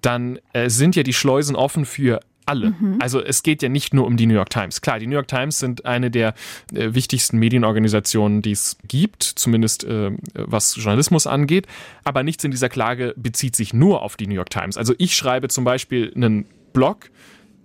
dann 0.00 0.38
äh, 0.54 0.70
sind 0.70 0.96
ja 0.96 1.02
die 1.02 1.12
Schleusen 1.12 1.54
offen 1.54 1.84
für 1.84 2.20
alle. 2.46 2.70
Mhm. 2.70 2.98
Also 3.00 3.22
es 3.22 3.42
geht 3.42 3.62
ja 3.62 3.68
nicht 3.68 3.92
nur 3.92 4.06
um 4.06 4.16
die 4.16 4.26
New 4.26 4.34
York 4.34 4.50
Times. 4.50 4.80
Klar, 4.80 4.98
die 4.98 5.06
New 5.06 5.14
York 5.14 5.28
Times 5.28 5.58
sind 5.58 5.84
eine 5.84 6.10
der 6.10 6.34
äh, 6.72 6.94
wichtigsten 6.94 7.38
Medienorganisationen, 7.38 8.42
die 8.42 8.52
es 8.52 8.78
gibt, 8.86 9.22
zumindest 9.22 9.84
äh, 9.84 10.12
was 10.34 10.76
Journalismus 10.76 11.26
angeht. 11.26 11.66
Aber 12.04 12.22
nichts 12.22 12.44
in 12.44 12.50
dieser 12.50 12.68
Klage 12.68 13.14
bezieht 13.16 13.56
sich 13.56 13.74
nur 13.74 14.02
auf 14.02 14.16
die 14.16 14.26
New 14.26 14.34
York 14.34 14.50
Times. 14.50 14.76
Also 14.76 14.94
ich 14.98 15.16
schreibe 15.16 15.48
zum 15.48 15.64
Beispiel 15.64 16.12
einen 16.14 16.46
Blog, 16.72 17.10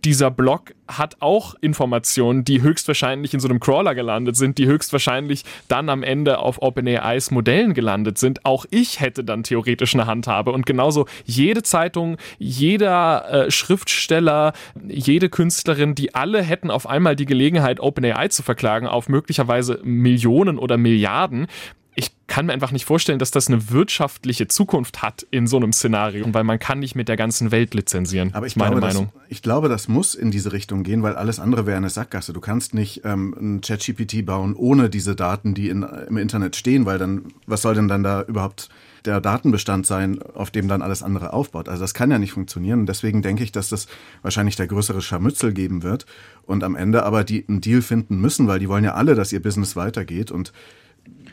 dieser 0.04 0.32
Blog 0.32 0.74
hat 0.88 1.18
auch 1.20 1.56
Informationen, 1.62 2.44
die 2.44 2.62
höchstwahrscheinlich 2.62 3.34
in 3.34 3.40
so 3.40 3.48
einem 3.48 3.60
Crawler 3.60 3.96
gelandet 3.96 4.36
sind, 4.36 4.58
die 4.58 4.68
höchstwahrscheinlich 4.68 5.44
dann 5.68 5.90
am 5.90 6.04
Ende 6.04 6.40
auf 6.40 6.62
OpenAIs 6.62 7.32
Modellen 7.32 7.74
gelandet 7.74 8.18
sind. 8.18 8.46
Auch 8.46 8.66
ich 8.72 9.00
hätte 9.00 9.24
dann 9.24 9.44
theoretisch 9.44 9.94
eine 9.94 10.08
Handhabe. 10.08 10.52
Und 10.52 10.66
genauso 10.66 11.06
jede 11.26 11.64
Zeitung, 11.64 12.18
jeder 12.40 13.46
äh, 13.46 13.52
Schriftsteller, 13.52 14.54
jede 14.88 15.30
Künstlerin, 15.30 15.96
die 15.96 16.16
alle 16.16 16.42
hätten 16.42 16.72
auf 16.72 16.88
einmal 16.88 17.16
die 17.16 17.26
Gelegenheit, 17.26 17.80
OpenAI 17.80 18.28
zu 18.30 18.44
verklagen 18.44 18.88
auf 18.88 19.08
möglicherweise 19.08 19.80
Millionen 19.84 20.58
oder 20.58 20.78
Milliarden 20.78 21.48
ich 21.96 22.12
kann 22.28 22.46
mir 22.46 22.54
einfach 22.54 22.72
nicht 22.72 22.86
vorstellen, 22.86 23.20
dass 23.20 23.32
das 23.32 23.48
eine 23.48 23.70
wirtschaftliche 23.70 24.48
Zukunft 24.48 25.02
hat 25.02 25.28
in 25.30 25.48
so 25.48 25.58
einem 25.58 25.74
Szenario, 25.74 26.26
weil 26.34 26.46
man 26.46 26.58
kann 26.60 26.80
nicht 26.80 26.96
mit 26.96 27.10
der 27.10 27.18
ganzen 27.18 27.52
Welt 27.52 27.74
lizenzieren. 27.74 28.34
Aber 28.34 28.48
ich 28.48 28.56
meine 28.56 28.72
glaube, 28.72 28.88
Meinung. 28.88 29.10
Das, 29.14 29.24
ich 29.28 29.42
glaube, 29.42 29.68
das 29.68 29.90
muss 29.90 30.16
in 30.16 30.32
diese 30.32 30.54
Richtung 30.54 30.84
gehen, 30.84 31.04
weil 31.04 31.16
alles 31.16 31.40
andere 31.40 31.66
wäre 31.66 31.76
eine 31.76 31.90
Sackgasse. 31.90 32.32
Du 32.32 32.40
kannst 32.40 32.74
nicht 32.74 33.02
ähm, 33.04 33.36
ein 33.38 33.62
ChatGPT 33.62 34.26
bauen 34.26 34.56
ohne 34.56 34.90
diese 34.90 35.16
Daten, 35.16 35.54
die 35.54 35.68
in, 35.68 35.84
im 35.84 36.16
Internet 36.16 36.56
stehen, 36.56 36.86
weil 36.86 36.98
dann, 36.98 37.26
was 37.46 37.62
soll 37.62 37.76
denn 37.76 37.90
dann 37.90 38.04
da 38.04 38.22
überhaupt 38.22 38.70
der 39.04 39.20
Datenbestand 39.20 39.86
sein, 39.86 40.22
auf 40.22 40.52
dem 40.52 40.68
dann 40.68 40.82
alles 40.82 41.04
andere 41.04 41.34
aufbaut. 41.34 41.68
Also 41.68 41.82
das 41.82 41.94
kann 41.94 42.12
ja 42.12 42.20
nicht 42.20 42.32
funktionieren. 42.34 42.82
Und 42.82 42.86
deswegen 42.86 43.22
denke 43.22 43.44
ich, 43.44 43.52
dass 43.52 43.68
das 43.68 43.88
wahrscheinlich 44.22 44.56
der 44.56 44.68
größere 44.68 45.02
Scharmützel 45.02 45.54
geben 45.54 45.84
wird 45.84 46.06
und 46.44 46.64
am 46.64 46.76
Ende 46.76 47.04
aber 47.04 47.24
die 47.24 47.44
einen 47.48 47.62
Deal 47.62 47.82
finden 47.82 48.22
müssen, 48.22 48.48
weil 48.48 48.60
die 48.60 48.70
wollen 48.70 48.84
ja 48.84 48.94
alle, 48.94 49.16
dass 49.16 49.34
ihr 49.34 49.42
Business 49.42 49.76
weitergeht 49.76 50.32
und 50.32 50.54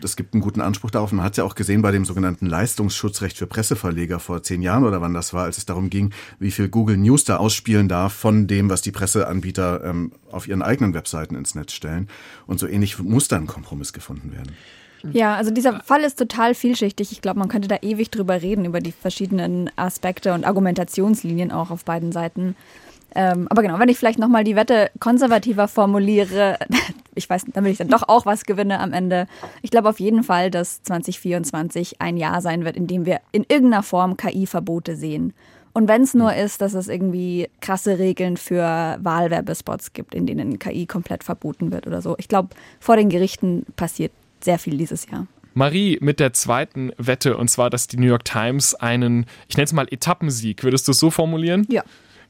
es 0.02 0.16
gibt 0.16 0.34
einen 0.34 0.42
guten 0.42 0.60
Anspruch 0.60 0.90
darauf. 0.90 1.12
Man 1.12 1.24
hat 1.24 1.32
es 1.32 1.38
ja 1.38 1.44
auch 1.44 1.54
gesehen 1.54 1.82
bei 1.82 1.90
dem 1.90 2.04
sogenannten 2.04 2.46
Leistungsschutzrecht 2.46 3.36
für 3.36 3.46
Presseverleger 3.46 4.20
vor 4.20 4.42
zehn 4.42 4.62
Jahren 4.62 4.84
oder 4.84 5.00
wann 5.00 5.14
das 5.14 5.32
war, 5.32 5.44
als 5.44 5.58
es 5.58 5.66
darum 5.66 5.90
ging, 5.90 6.12
wie 6.38 6.50
viel 6.50 6.68
Google 6.68 6.96
News 6.96 7.24
da 7.24 7.38
ausspielen 7.38 7.88
darf 7.88 8.12
von 8.12 8.46
dem, 8.46 8.70
was 8.70 8.82
die 8.82 8.92
Presseanbieter 8.92 9.84
ähm, 9.84 10.12
auf 10.30 10.48
ihren 10.48 10.62
eigenen 10.62 10.94
Webseiten 10.94 11.34
ins 11.34 11.54
Netz 11.54 11.72
stellen. 11.72 12.08
Und 12.46 12.60
so 12.60 12.66
ähnlich 12.66 12.98
muss 12.98 13.28
dann 13.28 13.44
ein 13.44 13.46
Kompromiss 13.46 13.92
gefunden 13.92 14.32
werden. 14.32 14.52
Ja, 15.12 15.36
also 15.36 15.52
dieser 15.52 15.80
Fall 15.80 16.02
ist 16.02 16.18
total 16.18 16.54
vielschichtig. 16.54 17.12
Ich 17.12 17.20
glaube, 17.20 17.38
man 17.38 17.48
könnte 17.48 17.68
da 17.68 17.76
ewig 17.82 18.10
drüber 18.10 18.42
reden, 18.42 18.64
über 18.64 18.80
die 18.80 18.92
verschiedenen 18.92 19.70
Aspekte 19.76 20.32
und 20.32 20.44
Argumentationslinien 20.44 21.52
auch 21.52 21.70
auf 21.70 21.84
beiden 21.84 22.10
Seiten. 22.10 22.56
Ähm, 23.14 23.46
aber 23.50 23.62
genau, 23.62 23.78
wenn 23.78 23.88
ich 23.88 23.98
vielleicht 23.98 24.18
nochmal 24.18 24.44
die 24.44 24.56
Wette 24.56 24.90
konservativer 25.00 25.68
formuliere, 25.68 26.58
ich 27.14 27.28
weiß, 27.28 27.46
damit 27.52 27.72
ich 27.72 27.78
dann 27.78 27.88
doch 27.88 28.08
auch 28.08 28.26
was 28.26 28.44
gewinne 28.44 28.80
am 28.80 28.92
Ende. 28.92 29.26
Ich 29.62 29.70
glaube 29.70 29.88
auf 29.88 30.00
jeden 30.00 30.22
Fall, 30.22 30.50
dass 30.50 30.82
2024 30.82 32.00
ein 32.00 32.16
Jahr 32.16 32.40
sein 32.40 32.64
wird, 32.64 32.76
in 32.76 32.86
dem 32.86 33.06
wir 33.06 33.20
in 33.32 33.44
irgendeiner 33.48 33.82
Form 33.82 34.16
KI-Verbote 34.16 34.96
sehen. 34.96 35.32
Und 35.72 35.88
wenn 35.88 36.02
es 36.02 36.14
nur 36.14 36.34
ist, 36.34 36.60
dass 36.60 36.74
es 36.74 36.88
irgendwie 36.88 37.48
krasse 37.60 37.98
Regeln 37.98 38.36
für 38.36 38.98
Wahlwerbespots 39.00 39.92
gibt, 39.92 40.14
in 40.14 40.26
denen 40.26 40.58
KI 40.58 40.86
komplett 40.86 41.22
verboten 41.24 41.70
wird 41.70 41.86
oder 41.86 42.02
so. 42.02 42.16
Ich 42.18 42.28
glaube, 42.28 42.48
vor 42.80 42.96
den 42.96 43.10
Gerichten 43.10 43.64
passiert 43.76 44.12
sehr 44.40 44.58
viel 44.58 44.76
dieses 44.76 45.08
Jahr. 45.10 45.26
Marie 45.54 45.98
mit 46.00 46.20
der 46.20 46.32
zweiten 46.32 46.92
Wette, 46.98 47.36
und 47.36 47.48
zwar, 47.48 47.70
dass 47.70 47.86
die 47.86 47.96
New 47.96 48.06
York 48.06 48.24
Times 48.24 48.74
einen, 48.74 49.26
ich 49.48 49.56
nenne 49.56 49.64
es 49.64 49.72
mal 49.72 49.86
Etappensieg, 49.90 50.62
würdest 50.62 50.88
du 50.88 50.92
es 50.92 50.98
so 50.98 51.10
formulieren? 51.10 51.66
Ja 51.68 51.82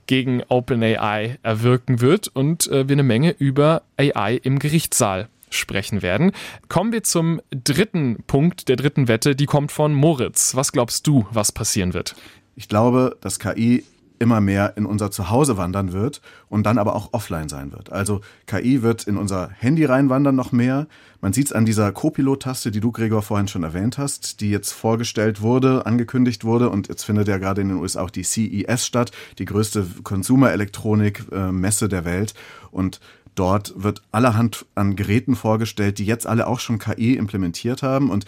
gegen 0.08 0.42
OpenAI 0.48 1.38
erwirken 1.44 2.00
wird 2.00 2.26
und 2.26 2.66
äh, 2.66 2.88
wir 2.88 2.94
eine 2.94 3.04
Menge 3.04 3.30
über 3.38 3.82
AI 3.96 4.40
im 4.42 4.58
Gerichtssaal 4.58 5.28
sprechen 5.50 6.02
werden. 6.02 6.32
Kommen 6.68 6.92
wir 6.92 7.04
zum 7.04 7.40
dritten 7.50 8.24
Punkt 8.26 8.68
der 8.68 8.76
dritten 8.76 9.06
Wette, 9.06 9.36
die 9.36 9.46
kommt 9.46 9.70
von 9.70 9.94
Moritz. 9.94 10.56
Was 10.56 10.72
glaubst 10.72 11.06
du, 11.06 11.26
was 11.30 11.52
passieren 11.52 11.94
wird? 11.94 12.16
Ich 12.56 12.68
glaube, 12.68 13.16
dass 13.20 13.38
KI 13.38 13.84
immer 14.18 14.40
mehr 14.40 14.76
in 14.76 14.86
unser 14.86 15.10
Zuhause 15.10 15.56
wandern 15.56 15.92
wird 15.92 16.20
und 16.48 16.64
dann 16.64 16.78
aber 16.78 16.94
auch 16.94 17.12
offline 17.12 17.48
sein 17.48 17.72
wird. 17.72 17.92
Also 17.92 18.20
KI 18.46 18.82
wird 18.82 19.04
in 19.04 19.16
unser 19.16 19.50
Handy 19.50 19.84
reinwandern 19.84 20.34
noch 20.34 20.52
mehr. 20.52 20.86
Man 21.20 21.32
sieht 21.32 21.46
es 21.46 21.52
an 21.52 21.66
dieser 21.66 21.90
Copilot-Taste, 21.92 22.70
die 22.70 22.80
du, 22.80 22.92
Gregor, 22.92 23.22
vorhin 23.22 23.48
schon 23.48 23.64
erwähnt 23.64 23.98
hast, 23.98 24.40
die 24.40 24.50
jetzt 24.50 24.72
vorgestellt 24.72 25.40
wurde, 25.40 25.86
angekündigt 25.86 26.44
wurde 26.44 26.70
und 26.70 26.88
jetzt 26.88 27.04
findet 27.04 27.28
ja 27.28 27.38
gerade 27.38 27.60
in 27.60 27.68
den 27.68 27.78
USA 27.78 28.02
auch 28.02 28.10
die 28.10 28.22
CES 28.22 28.86
statt, 28.86 29.12
die 29.38 29.44
größte 29.44 29.86
Consumer-Elektronik-Messe 30.02 31.88
der 31.88 32.04
Welt 32.04 32.34
und 32.70 33.00
Dort 33.38 33.72
wird 33.76 34.02
allerhand 34.10 34.66
an 34.74 34.96
Geräten 34.96 35.36
vorgestellt, 35.36 35.98
die 35.98 36.04
jetzt 36.04 36.26
alle 36.26 36.48
auch 36.48 36.58
schon 36.58 36.80
KI 36.80 37.14
implementiert 37.14 37.84
haben. 37.84 38.10
Und 38.10 38.24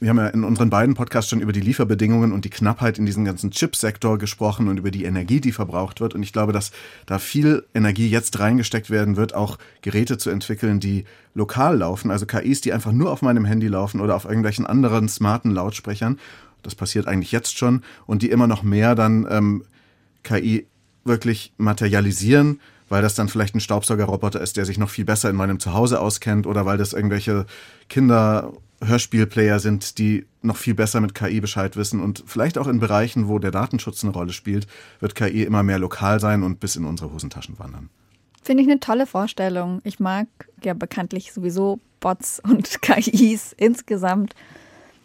wir 0.00 0.10
haben 0.10 0.18
ja 0.18 0.26
in 0.28 0.44
unseren 0.44 0.70
beiden 0.70 0.94
Podcasts 0.94 1.30
schon 1.30 1.40
über 1.40 1.52
die 1.52 1.60
Lieferbedingungen 1.60 2.32
und 2.32 2.44
die 2.44 2.50
Knappheit 2.50 2.98
in 2.98 3.06
diesem 3.06 3.24
ganzen 3.24 3.50
Chipsektor 3.50 4.18
gesprochen 4.18 4.68
und 4.68 4.78
über 4.78 4.90
die 4.90 5.04
Energie, 5.04 5.40
die 5.40 5.52
verbraucht 5.52 6.00
wird. 6.00 6.14
Und 6.14 6.22
ich 6.22 6.32
glaube, 6.32 6.52
dass 6.52 6.72
da 7.06 7.18
viel 7.18 7.64
Energie 7.74 8.08
jetzt 8.08 8.38
reingesteckt 8.38 8.90
werden 8.90 9.16
wird, 9.16 9.34
auch 9.34 9.58
Geräte 9.82 10.18
zu 10.18 10.30
entwickeln, 10.30 10.80
die 10.80 11.04
lokal 11.34 11.78
laufen, 11.78 12.10
also 12.10 12.26
KIs, 12.26 12.60
die 12.60 12.72
einfach 12.72 12.92
nur 12.92 13.10
auf 13.10 13.22
meinem 13.22 13.44
Handy 13.44 13.68
laufen 13.68 14.00
oder 14.00 14.16
auf 14.16 14.24
irgendwelchen 14.24 14.66
anderen 14.66 15.08
smarten 15.08 15.50
Lautsprechern. 15.50 16.18
Das 16.62 16.74
passiert 16.74 17.06
eigentlich 17.06 17.32
jetzt 17.32 17.56
schon 17.56 17.82
und 18.06 18.22
die 18.22 18.30
immer 18.30 18.46
noch 18.46 18.62
mehr 18.62 18.94
dann 18.94 19.26
ähm, 19.30 19.64
KI 20.22 20.66
wirklich 21.04 21.52
materialisieren 21.56 22.60
weil 22.88 23.02
das 23.02 23.14
dann 23.14 23.28
vielleicht 23.28 23.54
ein 23.54 23.60
Staubsaugerroboter 23.60 24.40
ist, 24.40 24.56
der 24.56 24.64
sich 24.64 24.78
noch 24.78 24.90
viel 24.90 25.04
besser 25.04 25.30
in 25.30 25.36
meinem 25.36 25.58
Zuhause 25.58 26.00
auskennt 26.00 26.46
oder 26.46 26.66
weil 26.66 26.78
das 26.78 26.92
irgendwelche 26.92 27.46
Kinder 27.88 28.52
Hörspielplayer 28.82 29.58
sind, 29.60 29.98
die 29.98 30.26
noch 30.42 30.56
viel 30.56 30.74
besser 30.74 31.00
mit 31.00 31.14
KI 31.14 31.40
Bescheid 31.40 31.76
wissen 31.76 32.00
und 32.00 32.22
vielleicht 32.26 32.58
auch 32.58 32.66
in 32.66 32.80
Bereichen, 32.80 33.28
wo 33.28 33.38
der 33.38 33.50
Datenschutz 33.50 34.04
eine 34.04 34.12
Rolle 34.12 34.32
spielt, 34.32 34.66
wird 35.00 35.14
KI 35.14 35.42
immer 35.44 35.62
mehr 35.62 35.78
lokal 35.78 36.20
sein 36.20 36.42
und 36.42 36.60
bis 36.60 36.76
in 36.76 36.84
unsere 36.84 37.12
Hosentaschen 37.12 37.58
wandern. 37.58 37.88
Finde 38.42 38.62
ich 38.62 38.68
eine 38.68 38.80
tolle 38.80 39.06
Vorstellung. 39.06 39.80
Ich 39.84 40.00
mag 40.00 40.26
ja 40.62 40.74
bekanntlich 40.74 41.32
sowieso 41.32 41.80
Bots 42.00 42.40
und 42.40 42.82
KIs 42.82 43.54
insgesamt. 43.56 44.34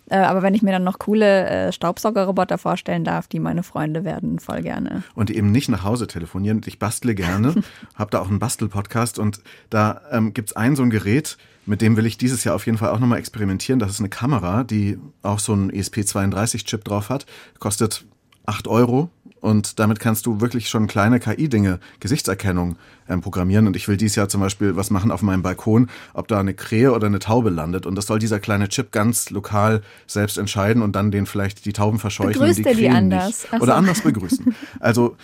Äh, 0.10 0.18
aber 0.18 0.42
wenn 0.42 0.54
ich 0.54 0.62
mir 0.62 0.72
dann 0.72 0.84
noch 0.84 1.00
coole 1.00 1.48
äh, 1.48 1.72
Staubsaugerroboter 1.72 2.58
vorstellen 2.58 3.04
darf, 3.04 3.28
die 3.28 3.40
meine 3.40 3.64
Freunde 3.64 4.04
werden, 4.04 4.40
voll 4.40 4.62
gerne. 4.62 5.04
Und 5.16 5.30
eben 5.30 5.52
nicht 5.52 5.70
nach 5.70 5.84
Hause 5.84 6.08
telefonieren. 6.08 6.62
Ich 6.66 6.80
bastle 6.80 7.16
gerne, 7.16 7.56
habe 7.96 8.12
da 8.12 8.20
auch 8.20 8.30
einen 8.30 8.40
Bastel-Podcast 8.40 9.20
und 9.20 9.42
da 9.70 10.02
ähm, 10.12 10.34
gibt 10.34 10.50
es 10.50 10.56
ein 10.56 10.76
so 10.76 10.84
ein 10.84 10.90
Gerät, 10.90 11.38
mit 11.66 11.82
dem 11.82 11.98
will 11.98 12.06
ich 12.06 12.18
dieses 12.18 12.44
Jahr 12.44 12.56
auf 12.56 12.66
jeden 12.66 12.80
Fall 12.80 12.90
auch 12.90 13.00
nochmal 13.00 13.20
experimentieren. 13.20 13.80
Das 13.80 13.92
ist 13.92 14.00
eine 14.00 14.10
Kamera, 14.10 14.64
die 14.64 14.98
auch 15.22 15.38
so 15.38 15.54
einen 15.54 15.72
ESP32-Chip 15.72 16.84
drauf 16.84 17.10
hat. 17.10 17.28
Kostet 17.60 18.06
8 18.48 18.68
Euro 18.68 19.12
und 19.42 19.80
damit 19.80 20.00
kannst 20.00 20.26
du 20.26 20.42
wirklich 20.42 20.70
schon 20.70 20.88
kleine 20.88 21.20
KI-Dinge, 21.20 21.80
Gesichtserkennung 22.00 22.78
ähm, 23.08 23.22
programmieren. 23.22 23.68
Und 23.68 23.76
ich 23.76 23.88
will 23.88 23.98
dieses 23.98 24.16
Jahr 24.16 24.30
zum 24.30 24.42
Beispiel 24.42 24.76
was 24.76 24.90
machen 24.90 25.12
auf 25.12 25.22
meinem 25.22 25.42
Balkon, 25.42 25.90
ob 26.14 26.28
da 26.28 26.40
eine 26.40 26.54
Krähe 26.54 26.94
oder 26.94 27.08
eine 27.08 27.20
Taube 27.20 27.50
landet. 27.50 27.86
Und 27.86 27.96
das 27.96 28.08
soll 28.08 28.20
dieser 28.20 28.40
kleine 28.40 28.70
Chip 28.70 28.92
ganz 28.92 29.30
lokal 29.30 29.82
selbst 30.08 30.38
entscheiden 30.38 30.82
und 30.82 30.96
dann 30.96 31.12
den 31.12 31.26
vielleicht 31.26 31.66
die 31.66 31.74
Tauben 31.74 32.00
verscheuchen 32.00 32.34
Begrüßt 32.34 32.60
und 32.60 32.66
die 32.66 32.70
er 32.70 32.76
die 32.76 32.90
anders? 32.90 33.48
Ach 33.52 33.62
Oder 33.62 33.74
so. 33.74 33.78
anders 33.78 34.02
begrüßen. 34.02 34.56
Also 34.80 35.16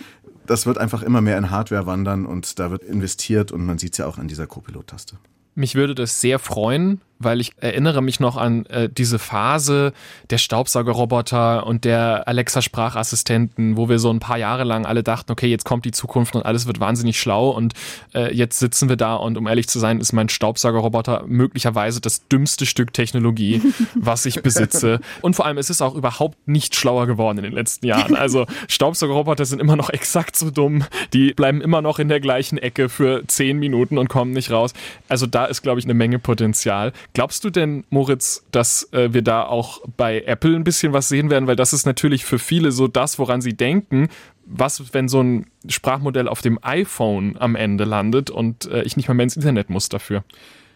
das 0.46 0.66
wird 0.66 0.78
einfach 0.78 1.02
immer 1.02 1.20
mehr 1.20 1.38
in 1.38 1.50
Hardware 1.50 1.86
wandern 1.86 2.24
und 2.24 2.58
da 2.58 2.70
wird 2.70 2.84
investiert 2.84 3.52
und 3.52 3.64
man 3.64 3.78
sieht 3.78 3.92
es 3.92 3.98
ja 3.98 4.06
auch 4.06 4.18
an 4.18 4.28
dieser 4.28 4.46
Co-Pilot-Taste. 4.46 5.16
Mich 5.54 5.74
würde 5.74 5.94
das 5.94 6.20
sehr 6.20 6.38
freuen, 6.38 7.00
weil 7.18 7.40
ich 7.40 7.52
erinnere 7.58 8.02
mich 8.02 8.20
noch 8.20 8.36
an 8.36 8.66
äh, 8.66 8.88
diese 8.88 9.18
Phase 9.18 9.92
der 10.30 10.38
Staubsaugerroboter 10.38 11.66
und 11.66 11.84
der 11.84 12.28
Alexa-Sprachassistenten, 12.28 13.76
wo 13.76 13.88
wir 13.88 13.98
so 13.98 14.10
ein 14.10 14.20
paar 14.20 14.38
Jahre 14.38 14.64
lang 14.64 14.86
alle 14.86 15.02
dachten, 15.02 15.32
okay, 15.32 15.46
jetzt 15.46 15.64
kommt 15.64 15.84
die 15.84 15.92
Zukunft 15.92 16.34
und 16.36 16.44
alles 16.44 16.66
wird 16.66 16.80
wahnsinnig 16.80 17.18
schlau 17.18 17.50
und 17.50 17.74
äh, 18.14 18.34
jetzt 18.34 18.58
sitzen 18.58 18.88
wir 18.88 18.96
da 18.96 19.14
und 19.16 19.38
um 19.38 19.46
ehrlich 19.46 19.68
zu 19.68 19.78
sein, 19.78 20.00
ist 20.00 20.12
mein 20.12 20.28
Staubsaugerroboter 20.28 21.24
möglicherweise 21.26 22.00
das 22.00 22.28
dümmste 22.28 22.66
Stück 22.66 22.92
Technologie, 22.92 23.62
was 23.94 24.26
ich 24.26 24.42
besitze. 24.42 25.00
Und 25.22 25.36
vor 25.36 25.46
allem, 25.46 25.58
es 25.58 25.70
ist 25.70 25.82
auch 25.82 25.94
überhaupt 25.94 26.36
nicht 26.46 26.74
schlauer 26.74 27.06
geworden 27.06 27.38
in 27.38 27.44
den 27.44 27.52
letzten 27.52 27.86
Jahren. 27.86 28.14
Also 28.14 28.46
Staubsaugerroboter 28.68 29.44
sind 29.44 29.60
immer 29.60 29.76
noch 29.76 29.90
exakt 29.90 30.36
so 30.36 30.50
dumm, 30.50 30.84
die 31.12 31.32
bleiben 31.32 31.60
immer 31.60 31.82
noch 31.82 31.98
in 31.98 32.08
der 32.08 32.20
gleichen 32.20 32.58
Ecke 32.58 32.88
für 32.88 33.26
zehn 33.26 33.58
Minuten 33.58 33.98
und 33.98 34.08
kommen 34.08 34.32
nicht 34.32 34.50
raus. 34.50 34.72
Also 35.08 35.26
da 35.26 35.46
ist, 35.46 35.62
glaube 35.62 35.80
ich, 35.80 35.86
eine 35.86 35.94
Menge 35.94 36.18
Potenzial. 36.18 36.92
Glaubst 37.12 37.44
du 37.44 37.50
denn, 37.50 37.84
Moritz, 37.90 38.44
dass 38.50 38.92
äh, 38.92 39.12
wir 39.12 39.22
da 39.22 39.44
auch 39.44 39.80
bei 39.96 40.22
Apple 40.22 40.54
ein 40.54 40.64
bisschen 40.64 40.92
was 40.92 41.08
sehen 41.08 41.30
werden? 41.30 41.46
Weil 41.46 41.56
das 41.56 41.72
ist 41.72 41.86
natürlich 41.86 42.24
für 42.24 42.38
viele 42.38 42.72
so 42.72 42.88
das, 42.88 43.18
woran 43.18 43.40
sie 43.40 43.56
denken. 43.56 44.08
Was, 44.44 44.92
wenn 44.92 45.08
so 45.08 45.22
ein 45.22 45.46
Sprachmodell 45.68 46.28
auf 46.28 46.42
dem 46.42 46.58
iPhone 46.62 47.36
am 47.38 47.56
Ende 47.56 47.84
landet 47.84 48.30
und 48.30 48.66
äh, 48.66 48.82
ich 48.82 48.96
nicht 48.96 49.08
mal 49.08 49.14
mehr 49.14 49.24
ins 49.24 49.36
Internet 49.36 49.70
muss 49.70 49.88
dafür? 49.88 50.24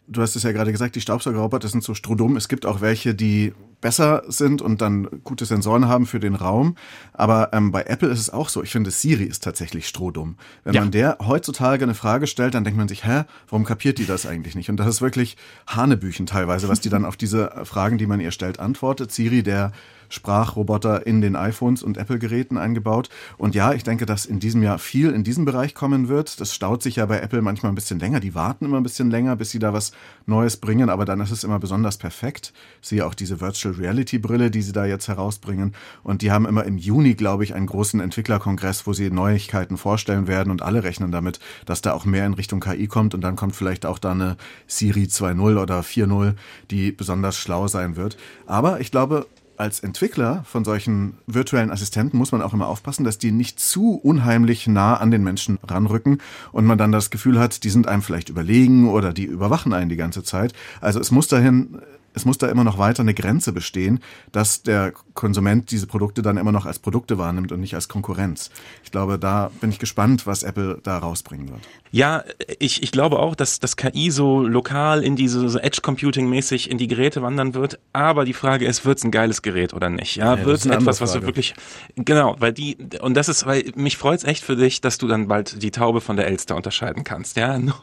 Du 0.08 0.22
hast 0.22 0.34
es 0.34 0.42
ja 0.42 0.52
gerade 0.52 0.72
gesagt, 0.72 0.96
die 0.96 1.00
Staubsaugerroboter 1.00 1.68
sind 1.68 1.84
so 1.84 1.94
strohdumm. 1.94 2.36
Es 2.36 2.48
gibt 2.48 2.66
auch 2.66 2.80
welche, 2.80 3.14
die 3.14 3.52
besser 3.80 4.22
sind 4.28 4.62
und 4.62 4.80
dann 4.80 5.08
gute 5.24 5.44
Sensoren 5.46 5.88
haben 5.88 6.06
für 6.06 6.20
den 6.20 6.34
Raum. 6.34 6.76
Aber 7.12 7.50
ähm, 7.52 7.70
bei 7.72 7.82
Apple 7.84 8.08
ist 8.08 8.20
es 8.20 8.30
auch 8.30 8.48
so. 8.48 8.62
Ich 8.62 8.70
finde, 8.72 8.90
Siri 8.90 9.24
ist 9.24 9.42
tatsächlich 9.44 9.88
strohdumm. 9.88 10.36
Wenn 10.64 10.74
Ja. 10.74 10.80
man 10.82 10.90
der 10.90 11.18
heutzutage 11.20 11.84
eine 11.84 11.94
Frage 11.94 12.26
stellt, 12.26 12.54
dann 12.54 12.64
denkt 12.64 12.78
man 12.78 12.88
sich, 12.88 13.04
hä, 13.06 13.24
warum 13.48 13.64
kapiert 13.64 13.98
die 13.98 14.06
das 14.06 14.26
eigentlich 14.26 14.54
nicht? 14.54 14.70
Und 14.70 14.76
das 14.76 14.86
ist 14.86 15.02
wirklich 15.02 15.36
Hanebüchen 15.66 16.26
teilweise, 16.26 16.68
was 16.68 16.80
die 16.80 16.88
dann 16.90 17.04
auf 17.04 17.16
diese 17.16 17.50
Fragen, 17.64 17.98
die 17.98 18.06
man 18.06 18.20
ihr 18.20 18.30
stellt, 18.32 18.60
antwortet. 18.60 19.12
Siri, 19.12 19.42
der 19.42 19.72
Sprachroboter 20.12 21.06
in 21.06 21.20
den 21.20 21.36
iPhones 21.36 21.82
und 21.82 21.96
Apple-Geräten 21.96 22.58
eingebaut. 22.58 23.08
Und 23.38 23.54
ja, 23.54 23.72
ich 23.72 23.84
denke, 23.84 24.06
dass 24.06 24.26
in 24.26 24.40
diesem 24.40 24.62
Jahr 24.62 24.78
viel 24.78 25.10
in 25.10 25.24
diesem 25.24 25.44
Bereich 25.44 25.74
kommen 25.74 26.08
wird. 26.08 26.40
Das 26.40 26.52
staut 26.54 26.82
sich 26.82 26.96
ja 26.96 27.06
bei 27.06 27.20
Apple 27.20 27.42
manchmal 27.42 27.70
ein 27.72 27.76
bisschen 27.76 28.00
länger. 28.00 28.20
Die 28.20 28.34
warten 28.34 28.64
immer 28.64 28.76
ein 28.78 28.82
bisschen 28.82 29.10
länger, 29.10 29.36
bis 29.36 29.50
sie 29.50 29.60
da 29.60 29.72
was 29.72 29.92
Neues 30.26 30.56
bringen, 30.56 30.90
aber 30.90 31.04
dann 31.04 31.20
ist 31.20 31.30
es 31.30 31.44
immer 31.44 31.58
besonders 31.60 31.96
perfekt. 31.96 32.52
Siehe 32.82 33.06
auch 33.06 33.14
diese 33.14 33.40
Virtual 33.40 33.69
Reality 33.78 34.18
Brille, 34.18 34.50
die 34.50 34.62
sie 34.62 34.72
da 34.72 34.84
jetzt 34.84 35.08
herausbringen. 35.08 35.74
Und 36.02 36.22
die 36.22 36.30
haben 36.30 36.46
immer 36.46 36.64
im 36.64 36.78
Juni, 36.78 37.14
glaube 37.14 37.44
ich, 37.44 37.54
einen 37.54 37.66
großen 37.66 38.00
Entwicklerkongress, 38.00 38.86
wo 38.86 38.92
sie 38.92 39.10
Neuigkeiten 39.10 39.76
vorstellen 39.76 40.26
werden 40.26 40.50
und 40.50 40.62
alle 40.62 40.82
rechnen 40.82 41.12
damit, 41.12 41.40
dass 41.66 41.82
da 41.82 41.92
auch 41.92 42.04
mehr 42.04 42.26
in 42.26 42.34
Richtung 42.34 42.60
KI 42.60 42.86
kommt 42.86 43.14
und 43.14 43.20
dann 43.22 43.36
kommt 43.36 43.54
vielleicht 43.54 43.86
auch 43.86 43.98
da 43.98 44.12
eine 44.12 44.36
Siri 44.66 45.04
2.0 45.04 45.60
oder 45.60 45.80
4.0, 45.80 46.34
die 46.70 46.92
besonders 46.92 47.36
schlau 47.36 47.68
sein 47.68 47.96
wird. 47.96 48.16
Aber 48.46 48.80
ich 48.80 48.90
glaube, 48.90 49.26
als 49.60 49.80
Entwickler 49.80 50.42
von 50.44 50.64
solchen 50.64 51.18
virtuellen 51.26 51.70
Assistenten 51.70 52.16
muss 52.16 52.32
man 52.32 52.40
auch 52.40 52.54
immer 52.54 52.66
aufpassen, 52.66 53.04
dass 53.04 53.18
die 53.18 53.30
nicht 53.30 53.60
zu 53.60 53.94
unheimlich 53.94 54.66
nah 54.66 54.96
an 54.96 55.10
den 55.10 55.22
Menschen 55.22 55.58
ranrücken 55.62 56.18
und 56.50 56.64
man 56.64 56.78
dann 56.78 56.92
das 56.92 57.10
Gefühl 57.10 57.38
hat, 57.38 57.62
die 57.62 57.68
sind 57.68 57.86
einem 57.86 58.00
vielleicht 58.00 58.30
überlegen 58.30 58.88
oder 58.88 59.12
die 59.12 59.24
überwachen 59.24 59.74
einen 59.74 59.90
die 59.90 59.96
ganze 59.96 60.24
Zeit. 60.24 60.54
Also 60.80 60.98
es 60.98 61.10
muss 61.10 61.28
dahin 61.28 61.78
es 62.14 62.24
muss 62.24 62.38
da 62.38 62.48
immer 62.48 62.64
noch 62.64 62.78
weiter 62.78 63.02
eine 63.02 63.14
Grenze 63.14 63.52
bestehen, 63.52 64.00
dass 64.32 64.62
der 64.62 64.92
Konsument 65.14 65.70
diese 65.70 65.86
Produkte 65.86 66.22
dann 66.22 66.36
immer 66.36 66.52
noch 66.52 66.66
als 66.66 66.78
Produkte 66.78 67.18
wahrnimmt 67.18 67.52
und 67.52 67.60
nicht 67.60 67.74
als 67.74 67.88
Konkurrenz. 67.88 68.50
Ich 68.84 68.90
glaube, 68.90 69.18
da 69.18 69.50
bin 69.60 69.70
ich 69.70 69.78
gespannt, 69.78 70.26
was 70.26 70.42
Apple 70.42 70.80
da 70.82 70.98
rausbringen 70.98 71.48
wird. 71.50 71.60
Ja, 71.92 72.24
ich, 72.58 72.82
ich 72.82 72.92
glaube 72.92 73.18
auch, 73.18 73.34
dass 73.34 73.58
das 73.58 73.76
KI 73.76 74.10
so 74.10 74.42
lokal 74.42 75.02
in 75.02 75.16
diese 75.16 75.48
so 75.48 75.58
Edge 75.58 75.80
Computing 75.82 76.28
mäßig 76.28 76.70
in 76.70 76.78
die 76.78 76.86
Geräte 76.86 77.22
wandern 77.22 77.54
wird. 77.54 77.78
Aber 77.92 78.24
die 78.24 78.32
Frage 78.32 78.66
ist, 78.66 78.84
wird's 78.84 79.04
ein 79.04 79.10
geiles 79.10 79.42
Gerät 79.42 79.74
oder 79.74 79.90
nicht? 79.90 80.16
Ja, 80.16 80.34
ist 80.34 80.66
eine 80.66 80.76
andere 80.76 80.90
etwas, 80.90 81.00
was 81.00 81.12
du 81.12 81.18
Frage. 81.18 81.26
wirklich 81.26 81.54
genau, 81.96 82.36
weil 82.38 82.52
die 82.52 82.76
und 83.00 83.14
das 83.14 83.28
ist, 83.28 83.46
weil 83.46 83.72
mich 83.74 83.96
freut's 83.96 84.24
echt 84.24 84.44
für 84.44 84.56
dich, 84.56 84.80
dass 84.80 84.98
du 84.98 85.08
dann 85.08 85.28
bald 85.28 85.62
die 85.62 85.70
Taube 85.70 86.00
von 86.00 86.16
der 86.16 86.28
Elster 86.28 86.56
unterscheiden 86.56 87.04
kannst. 87.04 87.36
Ja, 87.36 87.58
nur 87.58 87.74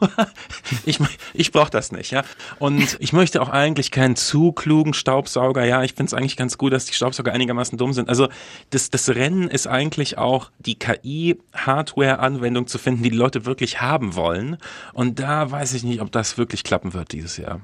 ich 0.86 0.98
ich 1.34 1.52
brauche 1.52 1.70
das 1.70 1.92
nicht. 1.92 2.10
Ja, 2.10 2.22
und 2.58 2.96
ich 3.00 3.12
möchte 3.12 3.42
auch 3.42 3.50
eigentlich 3.50 3.90
keinen 3.90 4.16
zu 4.26 4.52
klugen 4.52 4.94
Staubsauger. 4.94 5.64
Ja, 5.64 5.82
ich 5.82 5.94
find's 5.94 6.14
eigentlich 6.14 6.36
ganz 6.36 6.58
gut, 6.58 6.72
dass 6.72 6.86
die 6.86 6.94
Staubsauger 6.94 7.32
einigermaßen 7.32 7.78
dumm 7.78 7.92
sind. 7.92 8.08
Also 8.08 8.28
das 8.70 8.90
das 8.90 9.08
Rennen 9.08 9.48
ist 9.48 9.66
eigentlich 9.66 10.18
auch 10.18 10.50
die 10.58 10.76
KI 10.76 11.38
Hardware 11.54 12.18
Anwendung 12.18 12.66
zu 12.66 12.78
finden, 12.78 13.02
die 13.02 13.10
die 13.10 13.16
Leute 13.16 13.46
wirklich 13.46 13.80
haben 13.80 14.14
wollen. 14.14 14.56
Und 14.92 15.18
da 15.18 15.50
weiß 15.50 15.74
ich 15.74 15.84
nicht, 15.84 16.00
ob 16.00 16.12
das 16.12 16.38
wirklich 16.38 16.64
klappen 16.64 16.94
wird 16.94 17.12
dieses 17.12 17.36
Jahr. 17.36 17.60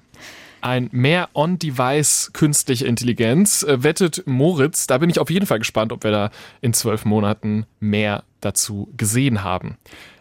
Ein 0.61 0.89
mehr 0.93 1.29
On-Device 1.35 2.31
künstliche 2.33 2.87
Intelligenz 2.87 3.63
äh, 3.65 3.83
wettet 3.83 4.23
Moritz. 4.27 4.87
Da 4.87 4.97
bin 4.97 5.11
ich 5.11 5.19
auf 5.19 5.29
jeden 5.29 5.47
Fall 5.47 5.59
gespannt, 5.59 5.93
ob 5.93 6.05
wir 6.05 6.11
da 6.11 6.31
in 6.63 6.73
zwölf 6.73 7.05
Monaten 7.05 7.67
mehr 7.81 8.25
dazu 8.45 8.93
gesehen 8.97 9.43
haben. 9.43 9.77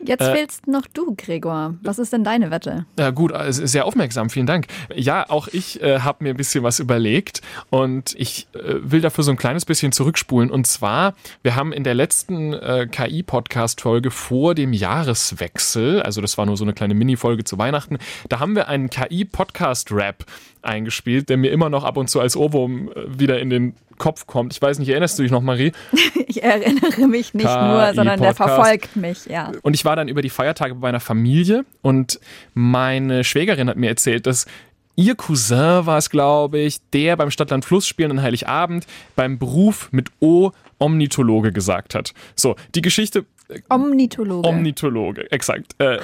Jetzt 0.06 0.22
Äh, 0.22 0.36
fehlst 0.36 0.68
noch 0.68 0.86
du, 0.94 1.16
Gregor. 1.16 1.76
Was 1.82 2.00
ist 2.00 2.14
denn 2.14 2.24
deine 2.24 2.52
Wette? 2.52 2.86
Ja, 3.00 3.12
gut, 3.12 3.34
sehr 3.50 3.86
aufmerksam, 3.86 4.30
vielen 4.30 4.46
Dank. 4.46 4.68
Ja, 4.94 5.30
auch 5.30 5.48
ich 5.48 5.82
äh, 5.82 6.00
habe 6.00 6.24
mir 6.24 6.32
ein 6.32 6.38
bisschen 6.38 6.64
was 6.64 6.80
überlegt 6.80 7.42
und 7.70 8.14
ich 8.18 8.48
äh, 8.54 8.76
will 8.82 9.02
dafür 9.02 9.24
so 9.24 9.32
ein 9.32 9.38
kleines 9.38 9.66
bisschen 9.66 9.92
zurückspulen. 9.92 10.52
Und 10.52 10.68
zwar, 10.68 11.14
wir 11.42 11.56
haben 11.56 11.72
in 11.74 11.84
der 11.84 11.94
letzten 11.94 12.54
äh, 12.54 12.88
KI-Podcast-Folge 12.92 14.12
vor 14.12 14.56
dem 14.56 14.74
Jahreswechsel, 14.74 16.02
also 16.02 16.22
das 16.22 16.38
war 16.38 16.46
nur 16.46 16.58
so 16.58 16.64
eine 16.66 16.74
kleine 16.74 16.94
Mini-Folge 16.94 17.44
zu 17.44 17.58
Weihnachten, 17.58 17.98
da 18.30 18.40
haben 18.40 18.56
wir 18.56 18.68
einen 18.68 18.90
KI-Podcast-Rap 18.90 20.26
eingespielt, 20.66 21.30
der 21.30 21.38
mir 21.38 21.52
immer 21.52 21.70
noch 21.70 21.84
ab 21.84 21.98
und 21.98 22.10
zu 22.10 22.20
als 22.20 22.36
Ohrwurm 22.36 22.90
äh, 22.90 23.20
wieder 23.20 23.40
in 23.40 23.50
den 23.50 23.76
Kopf 23.98 24.26
kommt. 24.26 24.54
Ich 24.54 24.62
weiß 24.62 24.80
nicht, 24.80 24.90
erinnerst 24.90 25.18
du 25.18 25.24
dich 25.24 25.32
noch, 25.32 25.42
Marie? 25.42 25.72
Ich 26.28 26.42
erinnere 26.42 27.08
mich 27.08 27.36
nicht 27.36 27.46
KI 27.46 27.68
nur, 27.68 27.94
sondern 27.94 28.20
der 28.20 28.34
verfolgt 28.34 28.96
mich, 28.96 29.28
ja. 29.28 29.52
Und 29.62 29.76
ich 29.76 29.86
war 29.86 29.96
dann 29.96 30.08
über 30.08 30.24
die 30.24 30.32
Feiertage 30.32 30.74
bei 30.74 30.88
meiner 30.88 31.00
Familie 31.00 31.64
und 31.84 32.20
meine 32.56 33.24
Schwägerin 33.24 33.70
hat 33.70 33.78
mir 33.78 33.90
erzählt, 33.90 34.26
dass 34.26 34.48
ihr 34.96 35.14
Cousin 35.14 35.86
war 35.86 36.00
es, 36.00 36.10
glaube 36.10 36.58
ich, 36.58 36.80
der 36.92 37.18
beim 37.18 37.30
Stadtland 37.30 37.66
Fluss 37.66 37.86
spielen 37.86 38.10
an 38.10 38.22
Heiligabend 38.24 38.88
beim 39.16 39.38
Beruf 39.38 39.90
mit 39.92 40.10
O 40.22 40.52
Omnithologe 40.80 41.52
gesagt 41.52 41.94
hat. 41.94 42.16
So, 42.36 42.56
die 42.74 42.82
Geschichte 42.82 43.26
Omnithologe. 43.70 44.48
Omnithologe, 44.48 45.32
exakt. 45.32 45.76
Äh, 45.80 46.00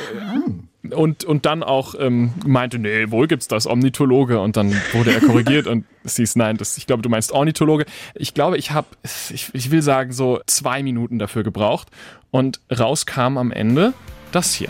und, 0.91 1.25
und 1.25 1.45
dann 1.45 1.61
auch 1.61 1.93
ähm, 1.99 2.33
meinte, 2.45 2.79
nee, 2.79 3.11
wohl 3.11 3.27
gibt's 3.27 3.47
das, 3.47 3.67
Omnithologe. 3.67 4.39
Und 4.39 4.55
dann 4.55 4.73
wurde 4.93 5.13
er 5.13 5.19
korrigiert 5.19 5.67
und 5.67 5.85
es 6.03 6.15
hieß, 6.15 6.37
nein, 6.37 6.57
das, 6.57 6.77
ich 6.77 6.87
glaube, 6.87 7.01
du 7.01 7.09
meinst 7.09 7.31
Ornithologe. 7.31 7.85
Ich 8.15 8.33
glaube, 8.33 8.57
ich 8.57 8.71
habe, 8.71 8.87
ich, 9.03 9.49
ich 9.53 9.71
will 9.71 9.81
sagen, 9.81 10.13
so 10.13 10.39
zwei 10.47 10.81
Minuten 10.81 11.19
dafür 11.19 11.43
gebraucht. 11.43 11.89
Und 12.31 12.61
raus 12.71 13.05
kam 13.05 13.37
am 13.37 13.51
Ende 13.51 13.93
das 14.31 14.53
hier. 14.53 14.69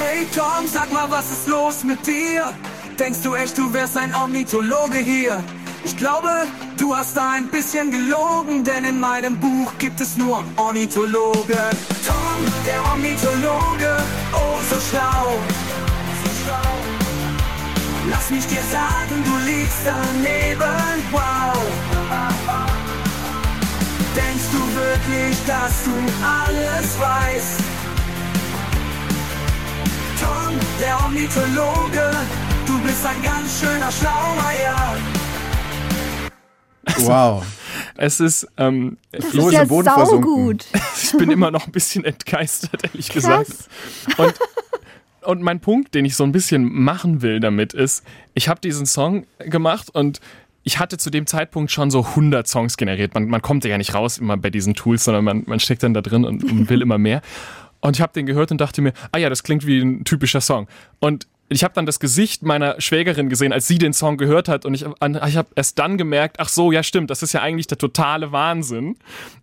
Hey 0.00 0.26
Tom, 0.34 0.66
sag 0.66 0.92
mal, 0.92 1.10
was 1.10 1.30
ist 1.30 1.48
los 1.48 1.84
mit 1.84 2.06
dir? 2.06 2.52
Denkst 2.98 3.22
du 3.22 3.34
echt, 3.34 3.58
du 3.58 3.72
wärst 3.72 3.96
ein 3.96 4.14
Ornithologe 4.14 4.98
hier? 4.98 5.42
Ich 5.84 5.96
glaube, 5.96 6.46
Du 6.80 6.96
hast 6.96 7.16
ein 7.18 7.46
bisschen 7.48 7.90
gelogen, 7.90 8.64
denn 8.64 8.84
in 8.84 8.98
meinem 8.98 9.38
Buch 9.38 9.70
gibt 9.78 10.00
es 10.00 10.16
nur 10.16 10.42
Ornithologen. 10.56 11.70
Tom, 12.06 12.40
der 12.66 12.82
Ornithologe, 12.90 13.96
oh 14.32 14.58
so 14.70 14.80
schlau. 14.80 15.38
So 16.24 16.30
schlau. 16.42 16.72
Lass 18.10 18.30
mich 18.30 18.46
dir 18.46 18.62
sagen, 18.72 19.22
du 19.24 19.36
liegst 19.46 19.82
daneben, 19.84 21.04
wow. 21.12 21.62
Denkst 24.16 24.48
du 24.50 24.60
wirklich, 24.74 25.36
dass 25.46 25.84
du 25.84 25.94
alles 26.26 26.98
weißt? 26.98 27.60
Tom, 30.18 30.58
der 30.80 30.96
Ornithologe, 31.04 32.10
du 32.66 32.80
bist 32.80 33.04
ein 33.04 33.22
ganz 33.22 33.60
schöner 33.60 33.92
Schlaumeier. 33.92 34.96
Wow. 36.98 37.44
Es 37.96 38.20
ist, 38.20 38.46
ähm, 38.56 38.96
Das 39.12 39.26
Flo 39.26 39.48
ist 39.48 39.54
ja 39.54 39.62
im 39.62 39.68
Boden 39.68 39.90
saugut. 39.94 40.66
ich 41.02 41.12
bin 41.12 41.30
immer 41.30 41.50
noch 41.50 41.66
ein 41.66 41.72
bisschen 41.72 42.04
entgeistert, 42.04 42.84
ehrlich 42.84 43.08
gesagt. 43.08 43.48
Krass. 43.48 44.18
Und, 44.18 44.34
und 45.22 45.42
mein 45.42 45.60
Punkt, 45.60 45.94
den 45.94 46.04
ich 46.04 46.16
so 46.16 46.24
ein 46.24 46.32
bisschen 46.32 46.64
machen 46.64 47.22
will 47.22 47.40
damit, 47.40 47.72
ist, 47.72 48.04
ich 48.34 48.48
habe 48.48 48.60
diesen 48.60 48.86
Song 48.86 49.26
gemacht 49.38 49.90
und 49.90 50.20
ich 50.62 50.78
hatte 50.78 50.98
zu 50.98 51.10
dem 51.10 51.26
Zeitpunkt 51.26 51.70
schon 51.70 51.90
so 51.90 52.04
100 52.04 52.46
Songs 52.46 52.76
generiert. 52.76 53.14
Man, 53.14 53.28
man 53.28 53.40
kommt 53.40 53.64
ja 53.64 53.78
nicht 53.78 53.94
raus 53.94 54.18
immer 54.18 54.36
bei 54.36 54.50
diesen 54.50 54.74
Tools, 54.74 55.04
sondern 55.04 55.24
man, 55.24 55.44
man 55.46 55.60
steckt 55.60 55.82
dann 55.82 55.94
da 55.94 56.02
drin 56.02 56.24
und, 56.24 56.44
und 56.44 56.68
will 56.68 56.82
immer 56.82 56.98
mehr. 56.98 57.22
Und 57.80 57.96
ich 57.96 58.02
habe 58.02 58.12
den 58.12 58.26
gehört 58.26 58.50
und 58.50 58.60
dachte 58.60 58.82
mir, 58.82 58.92
ah 59.12 59.18
ja, 59.18 59.30
das 59.30 59.42
klingt 59.42 59.66
wie 59.66 59.80
ein 59.80 60.04
typischer 60.04 60.42
Song. 60.42 60.68
Und 60.98 61.26
ich 61.52 61.64
habe 61.64 61.74
dann 61.74 61.84
das 61.84 61.98
Gesicht 61.98 62.44
meiner 62.44 62.80
Schwägerin 62.80 63.28
gesehen, 63.28 63.52
als 63.52 63.66
sie 63.66 63.78
den 63.78 63.92
Song 63.92 64.16
gehört 64.16 64.48
hat 64.48 64.64
und 64.64 64.72
ich, 64.74 64.82
ich 64.84 65.36
habe 65.36 65.48
erst 65.56 65.78
dann 65.80 65.98
gemerkt, 65.98 66.38
ach 66.38 66.48
so, 66.48 66.70
ja 66.70 66.84
stimmt, 66.84 67.10
das 67.10 67.24
ist 67.24 67.32
ja 67.32 67.42
eigentlich 67.42 67.66
der 67.66 67.76
totale 67.76 68.30
Wahnsinn. 68.30 68.96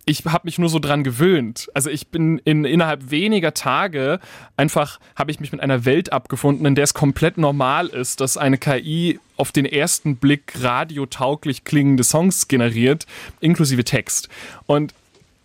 Ich 0.06 0.24
habe 0.24 0.46
mich 0.46 0.58
nur 0.58 0.70
so 0.70 0.78
dran 0.78 1.04
gewöhnt. 1.04 1.68
Also 1.74 1.90
ich 1.90 2.08
bin 2.08 2.38
in 2.44 2.64
innerhalb 2.64 3.10
weniger 3.10 3.52
Tage 3.52 4.20
einfach 4.56 4.98
habe 5.16 5.30
ich 5.30 5.38
mich 5.38 5.52
mit 5.52 5.60
einer 5.60 5.84
Welt 5.84 6.10
abgefunden, 6.10 6.64
in 6.64 6.74
der 6.74 6.84
es 6.84 6.94
komplett 6.94 7.36
normal 7.36 7.88
ist, 7.88 8.22
dass 8.22 8.38
eine 8.38 8.56
KI 8.56 9.20
auf 9.36 9.52
den 9.52 9.66
ersten 9.66 10.16
Blick 10.16 10.54
radiotauglich 10.62 11.64
klingende 11.64 12.04
Songs 12.04 12.48
generiert, 12.48 13.06
inklusive 13.40 13.84
Text. 13.84 14.30
Und 14.64 14.94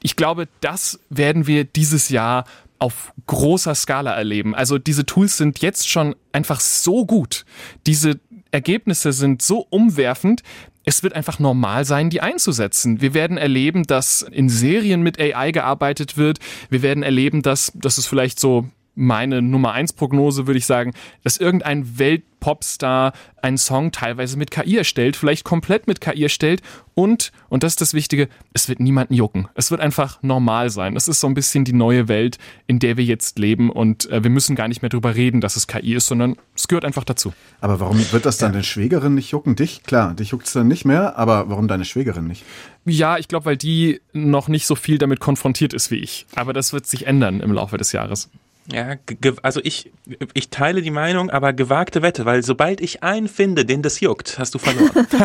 ich 0.02 0.15
glaube, 0.15 0.47
das 0.62 0.99
werden 1.10 1.45
wir 1.45 1.63
dieses 1.65 2.10
Jahr 2.10 2.45
auf 2.84 3.13
großer 3.28 3.76
Skala 3.76 4.13
erleben. 4.13 4.54
Also 4.54 4.78
diese 4.78 5.06
Tools 5.06 5.38
sind 5.38 5.62
jetzt 5.62 5.89
schon 5.89 6.17
einfach 6.34 6.60
so 6.60 7.06
gut. 7.06 7.46
Diese 7.88 8.19
Ergebnisse 8.52 9.13
sind 9.13 9.41
so 9.41 9.65
umwerfend. 9.69 10.43
Es 10.84 11.02
wird 11.02 11.13
einfach 11.13 11.39
normal 11.39 11.86
sein, 11.86 12.10
die 12.10 12.19
einzusetzen. 12.19 13.00
Wir 13.00 13.13
werden 13.13 13.38
erleben, 13.38 13.84
dass 13.84 14.22
in 14.22 14.50
Serien 14.50 15.02
mit 15.02 15.17
AI 15.17 15.52
gearbeitet 15.52 16.17
wird. 16.17 16.39
Wir 16.69 16.82
werden 16.82 17.04
erleben, 17.04 17.41
dass, 17.41 17.72
das 17.74 17.98
ist 17.98 18.08
vielleicht 18.08 18.38
so 18.38 18.67
meine 18.95 19.41
Nummer 19.41 19.73
eins 19.73 19.93
Prognose, 19.93 20.47
würde 20.47 20.58
ich 20.58 20.65
sagen, 20.65 20.93
dass 21.23 21.38
irgendein 21.38 21.97
Weltpopstar 21.97 23.13
einen 23.41 23.58
Song 23.58 23.91
teilweise 23.91 24.38
mit 24.38 24.51
KI 24.51 24.77
erstellt, 24.77 25.15
vielleicht 25.15 25.43
komplett 25.43 25.88
mit 25.88 25.99
KI 25.99 26.23
erstellt 26.23 26.62
und, 26.93 27.32
und 27.49 27.63
das 27.63 27.73
ist 27.73 27.82
das 27.82 27.93
Wichtige, 27.93 28.29
es 28.53 28.69
wird 28.69 28.79
niemanden 28.79 29.15
jucken. 29.15 29.47
Es 29.56 29.71
wird 29.71 29.82
einfach 29.82 30.21
normal 30.21 30.69
sein. 30.69 30.95
Es 30.95 31.08
ist 31.08 31.19
so 31.19 31.27
ein 31.27 31.34
bisschen 31.34 31.65
die 31.65 31.73
neue 31.73 32.08
Welt, 32.08 32.38
in 32.67 32.79
der 32.79 32.97
wir 32.97 33.03
jetzt 33.03 33.39
leben 33.39 33.69
und 33.71 34.10
äh, 34.10 34.23
wir 34.23 34.29
müssen 34.29 34.56
gar 34.56 34.67
nicht 34.67 34.82
mehr 34.82 34.89
drüber 34.89 35.15
reden, 35.15 35.41
dass 35.41 35.56
es 35.56 35.67
KI 35.67 35.95
ist, 35.95 36.08
sondern 36.08 36.36
es 36.56 36.67
gehört 36.67 36.86
einfach 36.86 37.03
dazu. 37.03 37.34
Aber 37.62 37.79
warum 37.79 37.99
wird 38.12 38.25
das 38.25 38.38
dann 38.38 38.53
den 38.53 38.63
Schwägerin 38.63 39.15
nicht 39.15 39.32
jucken? 39.32 39.56
Dich? 39.56 39.84
Klar, 39.84 40.13
dich 40.13 40.29
juckt 40.29 40.47
es 40.47 40.53
dann 40.53 40.67
nicht 40.67 40.86
mehr, 40.86 41.17
aber 41.17 41.49
warum 41.49 41.67
deine 41.67 41.86
Schwägerin 41.86 42.27
nicht? 42.27 42.43
Ja, 42.86 43.17
ich 43.17 43.27
glaube, 43.27 43.45
weil 43.45 43.58
die 43.58 44.01
noch 44.12 44.47
nicht 44.47 44.67
so 44.67 44.75
viel 44.75 44.97
damit 44.97 45.19
konfrontiert 45.19 45.73
ist 45.73 45.89
wie 45.89 45.97
ich. 45.97 46.27
Aber 46.36 46.53
das 46.53 46.73
wird 46.73 46.86
sich 46.86 47.08
ändern 47.08 47.39
im 47.39 47.53
Laufe 47.53 47.77
des 47.77 47.91
Jahres. 47.91 48.29
Ja, 48.71 48.95
also 49.41 49.60
ich, 49.63 49.91
ich 50.34 50.49
teile 50.49 50.82
die 50.82 50.91
Meinung, 50.91 51.30
aber 51.30 51.52
gewagte 51.52 52.02
Wette, 52.02 52.23
weil 52.26 52.43
sobald 52.43 52.80
ich 52.80 53.04
einen 53.04 53.28
finde, 53.28 53.65
den 53.65 53.82
das 53.82 53.99
juckt, 53.99 54.39
hast 54.39 54.56
du 54.56 54.60
verloren. 54.60 55.08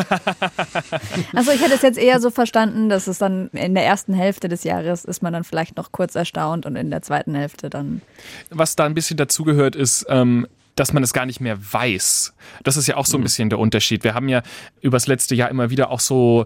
Also 1.33 1.51
ich 1.51 1.61
hätte 1.61 1.73
es 1.73 1.81
jetzt 1.81 1.97
eher 1.97 2.19
so 2.19 2.31
verstanden, 2.31 2.89
dass 2.89 3.07
es 3.07 3.17
dann 3.17 3.49
in 3.49 3.75
der 3.75 3.85
ersten 3.85 4.13
Hälfte 4.13 4.49
des 4.49 4.63
Jahres 4.63 5.05
ist 5.05 5.21
man 5.21 5.33
dann 5.33 5.43
vielleicht 5.43 5.77
noch 5.77 5.91
kurz 5.91 6.15
erstaunt 6.15 6.65
und 6.65 6.75
in 6.75 6.89
der 6.89 7.01
zweiten 7.01 7.35
Hälfte 7.35 7.69
dann. 7.69 8.01
was 8.49 8.75
da 8.75 8.85
ein 8.85 8.93
bisschen 8.93 9.17
dazugehört, 9.17 9.75
ist, 9.75 10.05
ähm, 10.09 10.47
dass 10.79 10.93
man 10.93 11.03
es 11.03 11.11
gar 11.11 11.25
nicht 11.25 11.41
mehr 11.41 11.57
weiß. 11.73 12.33
Das 12.63 12.77
ist 12.77 12.87
ja 12.87 12.95
auch 12.95 13.05
so 13.05 13.17
ein 13.17 13.23
bisschen 13.23 13.49
der 13.49 13.59
Unterschied. 13.59 14.05
Wir 14.05 14.13
haben 14.13 14.29
ja 14.29 14.41
übers 14.81 15.07
letzte 15.07 15.35
Jahr 15.35 15.49
immer 15.49 15.69
wieder 15.69 15.91
auch 15.91 15.99
so, 15.99 16.45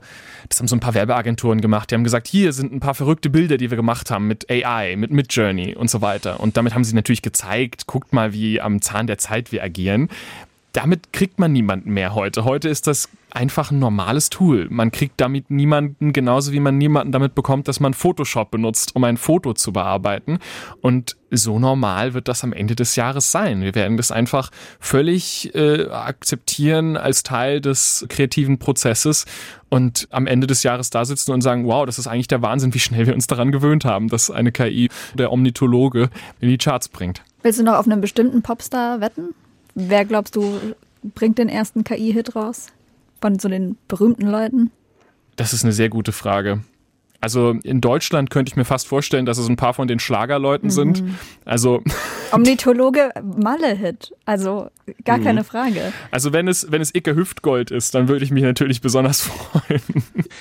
das 0.50 0.60
haben 0.60 0.68
so 0.68 0.76
ein 0.76 0.80
paar 0.80 0.96
Werbeagenturen 0.96 1.62
gemacht, 1.62 1.92
die 1.92 1.96
haben 1.96 2.04
gesagt, 2.04 2.28
hier 2.28 2.52
sind 2.52 2.74
ein 2.74 2.80
paar 2.80 2.96
verrückte 2.96 3.30
Bilder, 3.30 3.58
die 3.58 3.70
wir 3.70 3.78
gemacht 3.78 4.10
haben 4.10 4.28
mit 4.28 4.50
AI, 4.50 4.96
mit 4.96 5.12
Midjourney 5.12 5.76
und 5.76 5.90
so 5.90 6.02
weiter. 6.02 6.40
Und 6.40 6.58
damit 6.58 6.74
haben 6.74 6.84
sie 6.84 6.96
natürlich 6.96 7.22
gezeigt, 7.22 7.86
guckt 7.86 8.12
mal, 8.12 8.34
wie 8.34 8.60
am 8.60 8.82
Zahn 8.82 9.06
der 9.06 9.20
Zeit 9.20 9.52
wir 9.52 9.64
agieren. 9.64 10.10
Damit 10.74 11.14
kriegt 11.14 11.38
man 11.38 11.52
niemanden 11.52 11.92
mehr 11.92 12.16
heute. 12.16 12.46
Heute 12.46 12.68
ist 12.68 12.88
das 12.88 13.08
einfach 13.30 13.70
ein 13.70 13.78
normales 13.78 14.32
Tool. 14.32 14.68
Man 14.72 14.92
kriegt 14.92 15.22
damit 15.22 15.52
niemanden, 15.52 16.14
genauso 16.14 16.52
wie 16.52 16.60
man 16.60 16.80
niemanden 16.80 17.12
damit 17.12 17.36
bekommt, 17.36 17.68
dass 17.68 17.80
man 17.80 17.94
Photoshop 17.94 18.50
benutzt, 18.50 18.96
um 18.96 19.04
ein 19.04 19.18
Foto 19.18 19.54
zu 19.54 19.72
bearbeiten. 19.72 20.40
Und 20.82 21.16
so 21.30 21.60
normal 21.60 22.16
wird 22.16 22.28
das 22.28 22.44
am 22.44 22.54
Ende 22.54 22.76
des 22.76 22.96
Jahres 22.96 23.32
sein. 23.32 23.62
Wir 23.62 23.76
werden 23.76 23.98
das 23.98 24.12
einfach 24.12 24.50
völlig 24.80 25.54
äh, 25.54 25.90
akzeptieren 25.90 26.98
als 26.98 27.22
Teil 27.22 27.62
des 27.62 28.08
kreativen 28.10 28.58
Prozesses 28.58 29.26
und 29.70 30.08
am 30.10 30.26
Ende 30.26 30.48
des 30.48 30.64
Jahres 30.64 30.90
da 30.90 31.06
sitzen 31.06 31.34
und 31.34 31.42
sagen, 31.42 31.68
wow, 31.68 31.86
das 31.86 32.00
ist 32.00 32.08
eigentlich 32.08 32.28
der 32.28 32.42
Wahnsinn, 32.42 32.74
wie 32.74 32.80
schnell 32.80 33.06
wir 33.06 33.14
uns 33.14 33.28
daran 33.28 33.52
gewöhnt 33.52 33.86
haben, 33.86 34.08
dass 34.08 34.32
eine 34.32 34.52
KI 34.52 34.90
der 35.14 35.32
Omnithologe 35.32 36.10
in 36.40 36.50
die 36.50 36.58
Charts 36.58 36.90
bringt. 36.90 37.22
Willst 37.44 37.60
du 37.60 37.64
noch 37.64 37.76
auf 37.76 37.86
einen 37.86 38.02
bestimmten 38.02 38.42
Popstar 38.42 39.02
wetten? 39.02 39.36
Wer 39.76 40.06
glaubst 40.06 40.36
du 40.36 40.60
bringt 41.04 41.38
den 41.38 41.50
ersten 41.50 41.84
KI-Hit 41.84 42.36
raus? 42.36 42.68
Von 43.22 43.40
so 43.40 43.50
den 43.50 43.78
berühmten 43.88 44.28
Leuten? 44.28 44.72
Das 45.36 45.54
ist 45.54 45.64
eine 45.64 45.74
sehr 45.74 45.90
gute 45.90 46.12
Frage. 46.12 46.62
Also 47.24 47.52
in 47.64 47.80
Deutschland 47.80 48.30
könnte 48.32 48.50
ich 48.52 48.58
mir 48.58 48.66
fast 48.66 48.86
vorstellen, 48.86 49.26
dass 49.26 49.38
es 49.38 49.48
ein 49.48 49.56
paar 49.56 49.74
von 49.74 49.88
den 49.88 49.98
Schlagerleuten 50.00 50.70
sind. 50.70 51.02
Also, 51.46 51.82
Omnithologe 52.34 53.12
Malle-Hit. 53.24 54.14
Also 54.26 54.70
gar 55.06 55.18
Mhm. 55.20 55.24
keine 55.24 55.44
Frage. 55.46 55.94
also 56.12 56.34
wenn 56.34 56.48
es, 56.50 56.70
wenn 56.72 56.82
es 56.82 56.94
Icke 56.94 57.16
Hüftgold 57.16 57.72
ist, 57.72 57.96
dann 57.96 58.08
würde 58.10 58.26
ich 58.26 58.32
mich 58.32 58.44
natürlich 58.44 58.82
besonders 58.82 59.22
freuen. 59.22 59.82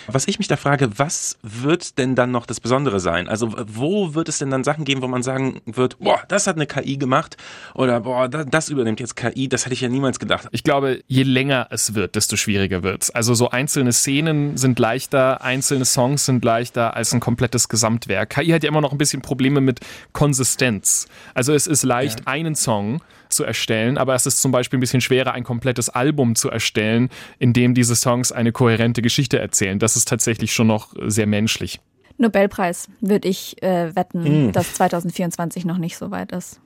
Was 0.08 0.26
ich 0.26 0.38
mich 0.38 0.48
da 0.48 0.56
frage, 0.56 0.90
was 0.98 1.38
wird 1.42 1.98
denn 1.98 2.14
dann 2.16 2.30
noch 2.32 2.46
das 2.46 2.58
Besondere 2.58 2.98
sein? 2.98 3.28
Also 3.28 3.52
wo 3.68 4.14
wird 4.14 4.28
es 4.28 4.38
denn 4.38 4.50
dann 4.50 4.64
Sachen 4.64 4.84
geben, 4.84 5.02
wo 5.02 5.06
man 5.08 5.22
sagen 5.22 5.60
wird, 5.66 5.98
boah, 6.00 6.20
das 6.28 6.46
hat 6.48 6.56
eine 6.56 6.66
KI 6.66 6.96
gemacht 6.96 7.36
oder 7.74 8.00
boah, 8.00 8.28
da- 8.28 8.44
das 8.44 8.68
übernimmt 8.68 8.98
jetzt 9.00 9.14
KI, 9.14 9.48
das 9.48 9.64
hätte 9.64 9.74
ich 9.74 9.80
ja 9.80 9.88
niemals 9.88 10.18
gedacht. 10.18 10.48
Ich 10.50 10.64
glaube, 10.64 11.02
je 11.06 11.22
länger 11.22 11.68
es 11.70 11.94
wird, 11.94 12.16
desto 12.16 12.36
schwieriger 12.36 12.82
wird's. 12.82 13.10
Also 13.10 13.34
so 13.34 13.50
einzelne 13.50 13.92
Szenen 13.92 14.56
sind 14.56 14.78
leichter, 14.80 15.42
einzelne 15.42 15.84
Songs 15.84 16.24
sind 16.26 16.44
leichter 16.44 16.71
als 16.76 17.12
ein 17.12 17.20
komplettes 17.20 17.68
Gesamtwerk. 17.68 18.30
KI 18.30 18.48
hat 18.48 18.62
ja 18.62 18.68
immer 18.68 18.80
noch 18.80 18.92
ein 18.92 18.98
bisschen 18.98 19.22
Probleme 19.22 19.60
mit 19.60 19.80
Konsistenz. 20.12 21.06
Also 21.34 21.52
es 21.52 21.66
ist 21.66 21.82
leicht, 21.82 22.26
einen 22.26 22.54
Song 22.54 23.00
zu 23.28 23.44
erstellen, 23.44 23.98
aber 23.98 24.14
es 24.14 24.26
ist 24.26 24.40
zum 24.42 24.52
Beispiel 24.52 24.78
ein 24.78 24.80
bisschen 24.80 25.00
schwerer, 25.00 25.32
ein 25.32 25.44
komplettes 25.44 25.88
Album 25.88 26.34
zu 26.34 26.50
erstellen, 26.50 27.08
in 27.38 27.52
dem 27.52 27.74
diese 27.74 27.96
Songs 27.96 28.32
eine 28.32 28.52
kohärente 28.52 29.02
Geschichte 29.02 29.38
erzählen. 29.38 29.78
Das 29.78 29.96
ist 29.96 30.08
tatsächlich 30.08 30.52
schon 30.52 30.66
noch 30.66 30.94
sehr 31.06 31.26
menschlich. 31.26 31.80
Nobelpreis 32.18 32.88
würde 33.00 33.28
ich 33.28 33.62
äh, 33.62 33.94
wetten, 33.96 34.48
Mm. 34.48 34.52
dass 34.52 34.74
2024 34.74 35.64
noch 35.64 35.78
nicht 35.78 35.96
so 35.96 36.10
weit 36.10 36.32
ist. 36.32 36.60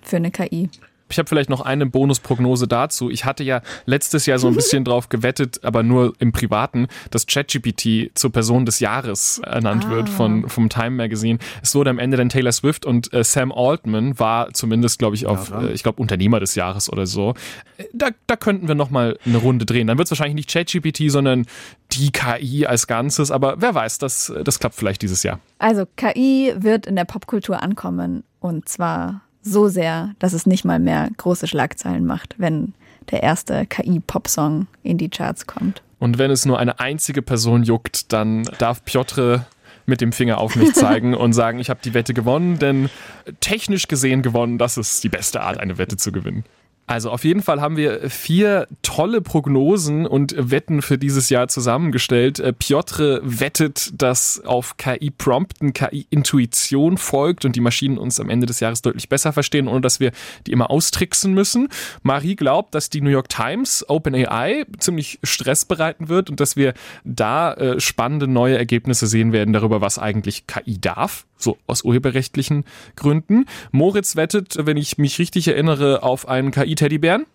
Für 0.00 0.16
eine 0.16 0.30
KI. 0.30 0.70
Ich 1.12 1.18
habe 1.18 1.28
vielleicht 1.28 1.50
noch 1.50 1.60
eine 1.60 1.86
Bonusprognose 1.86 2.66
dazu. 2.66 3.10
Ich 3.10 3.24
hatte 3.24 3.44
ja 3.44 3.62
letztes 3.86 4.26
Jahr 4.26 4.38
so 4.38 4.48
ein 4.48 4.54
bisschen 4.54 4.84
drauf 4.86 5.08
gewettet, 5.08 5.60
aber 5.62 5.82
nur 5.82 6.14
im 6.18 6.32
Privaten, 6.32 6.88
dass 7.10 7.26
ChatGPT 7.26 8.10
zur 8.14 8.32
Person 8.32 8.66
des 8.66 8.80
Jahres 8.80 9.38
ernannt 9.44 9.88
wird 9.88 10.08
von, 10.08 10.48
vom 10.48 10.68
Time 10.68 10.90
Magazine. 10.90 11.38
Es 11.62 11.74
wurde 11.74 11.90
am 11.90 11.98
Ende 11.98 12.16
dann 12.16 12.28
Taylor 12.28 12.52
Swift 12.52 12.84
und 12.84 13.12
äh, 13.12 13.24
Sam 13.24 13.52
Altman 13.52 14.18
war 14.18 14.52
zumindest, 14.52 14.98
glaube 14.98 15.14
ich, 15.16 15.26
auf, 15.26 15.50
dran. 15.50 15.68
äh, 15.68 15.72
ich 15.72 15.82
glaube, 15.82 16.00
Unternehmer 16.00 16.40
des 16.40 16.54
Jahres 16.54 16.90
oder 16.92 17.06
so. 17.06 17.34
Äh, 17.78 17.84
Da, 17.92 18.08
da 18.26 18.36
könnten 18.36 18.68
wir 18.68 18.74
nochmal 18.74 19.18
eine 19.24 19.38
Runde 19.38 19.66
drehen. 19.66 19.86
Dann 19.86 19.98
wird 19.98 20.06
es 20.06 20.10
wahrscheinlich 20.10 20.34
nicht 20.34 20.50
ChatGPT, 20.50 21.10
sondern 21.10 21.46
die 21.92 22.10
KI 22.10 22.66
als 22.66 22.86
Ganzes. 22.86 23.30
Aber 23.30 23.56
wer 23.60 23.74
weiß, 23.74 23.98
das, 23.98 24.32
das 24.44 24.58
klappt 24.58 24.74
vielleicht 24.76 25.02
dieses 25.02 25.22
Jahr. 25.22 25.40
Also 25.58 25.84
KI 25.96 26.54
wird 26.56 26.86
in 26.86 26.96
der 26.96 27.04
Popkultur 27.04 27.62
ankommen 27.62 28.24
und 28.40 28.68
zwar 28.68 29.21
so 29.42 29.68
sehr, 29.68 30.14
dass 30.18 30.32
es 30.32 30.46
nicht 30.46 30.64
mal 30.64 30.78
mehr 30.78 31.08
große 31.16 31.46
Schlagzeilen 31.46 32.06
macht, 32.06 32.36
wenn 32.38 32.74
der 33.10 33.22
erste 33.22 33.66
KI-Pop-Song 33.66 34.68
in 34.82 34.98
die 34.98 35.08
Charts 35.08 35.46
kommt. 35.46 35.82
Und 35.98 36.18
wenn 36.18 36.30
es 36.30 36.46
nur 36.46 36.58
eine 36.58 36.80
einzige 36.80 37.22
Person 37.22 37.62
juckt, 37.62 38.12
dann 38.12 38.44
darf 38.58 38.84
Piotr 38.84 39.46
mit 39.86 40.00
dem 40.00 40.12
Finger 40.12 40.38
auf 40.38 40.56
mich 40.56 40.72
zeigen 40.74 41.14
und 41.14 41.32
sagen, 41.32 41.58
ich 41.58 41.70
habe 41.70 41.80
die 41.84 41.94
Wette 41.94 42.14
gewonnen, 42.14 42.58
denn 42.58 42.88
technisch 43.40 43.88
gesehen 43.88 44.22
gewonnen, 44.22 44.58
das 44.58 44.78
ist 44.78 45.02
die 45.02 45.08
beste 45.08 45.42
Art, 45.42 45.58
eine 45.58 45.78
Wette 45.78 45.96
zu 45.96 46.12
gewinnen. 46.12 46.44
Also 46.92 47.10
auf 47.10 47.24
jeden 47.24 47.40
Fall 47.40 47.62
haben 47.62 47.78
wir 47.78 48.10
vier 48.10 48.68
tolle 48.82 49.22
Prognosen 49.22 50.06
und 50.06 50.34
Wetten 50.36 50.82
für 50.82 50.98
dieses 50.98 51.30
Jahr 51.30 51.48
zusammengestellt. 51.48 52.38
Äh, 52.38 52.52
Piotr 52.52 53.20
wettet, 53.22 53.90
dass 53.94 54.42
auf 54.44 54.76
KI-Prompten 54.76 55.72
KI-Intuition 55.72 56.98
folgt 56.98 57.46
und 57.46 57.56
die 57.56 57.62
Maschinen 57.62 57.96
uns 57.96 58.20
am 58.20 58.28
Ende 58.28 58.44
des 58.44 58.60
Jahres 58.60 58.82
deutlich 58.82 59.08
besser 59.08 59.32
verstehen, 59.32 59.68
ohne 59.68 59.80
dass 59.80 60.00
wir 60.00 60.12
die 60.46 60.52
immer 60.52 60.70
austricksen 60.70 61.32
müssen. 61.32 61.68
Marie 62.02 62.36
glaubt, 62.36 62.74
dass 62.74 62.90
die 62.90 63.00
New 63.00 63.08
York 63.08 63.30
Times 63.30 63.86
OpenAI 63.88 64.66
ziemlich 64.78 65.18
Stress 65.22 65.64
bereiten 65.64 66.10
wird 66.10 66.28
und 66.28 66.40
dass 66.40 66.56
wir 66.56 66.74
da 67.04 67.54
äh, 67.54 67.80
spannende 67.80 68.28
neue 68.28 68.58
Ergebnisse 68.58 69.06
sehen 69.06 69.32
werden 69.32 69.54
darüber, 69.54 69.80
was 69.80 69.98
eigentlich 69.98 70.46
KI 70.46 70.78
darf 70.78 71.24
so 71.42 71.58
aus 71.66 71.82
urheberrechtlichen 71.82 72.64
Gründen. 72.96 73.46
Moritz 73.70 74.16
wettet, 74.16 74.56
wenn 74.58 74.76
ich 74.76 74.98
mich 74.98 75.18
richtig 75.18 75.48
erinnere, 75.48 76.02
auf 76.02 76.28
einen 76.28 76.50
KI-Teddybären. 76.50 77.26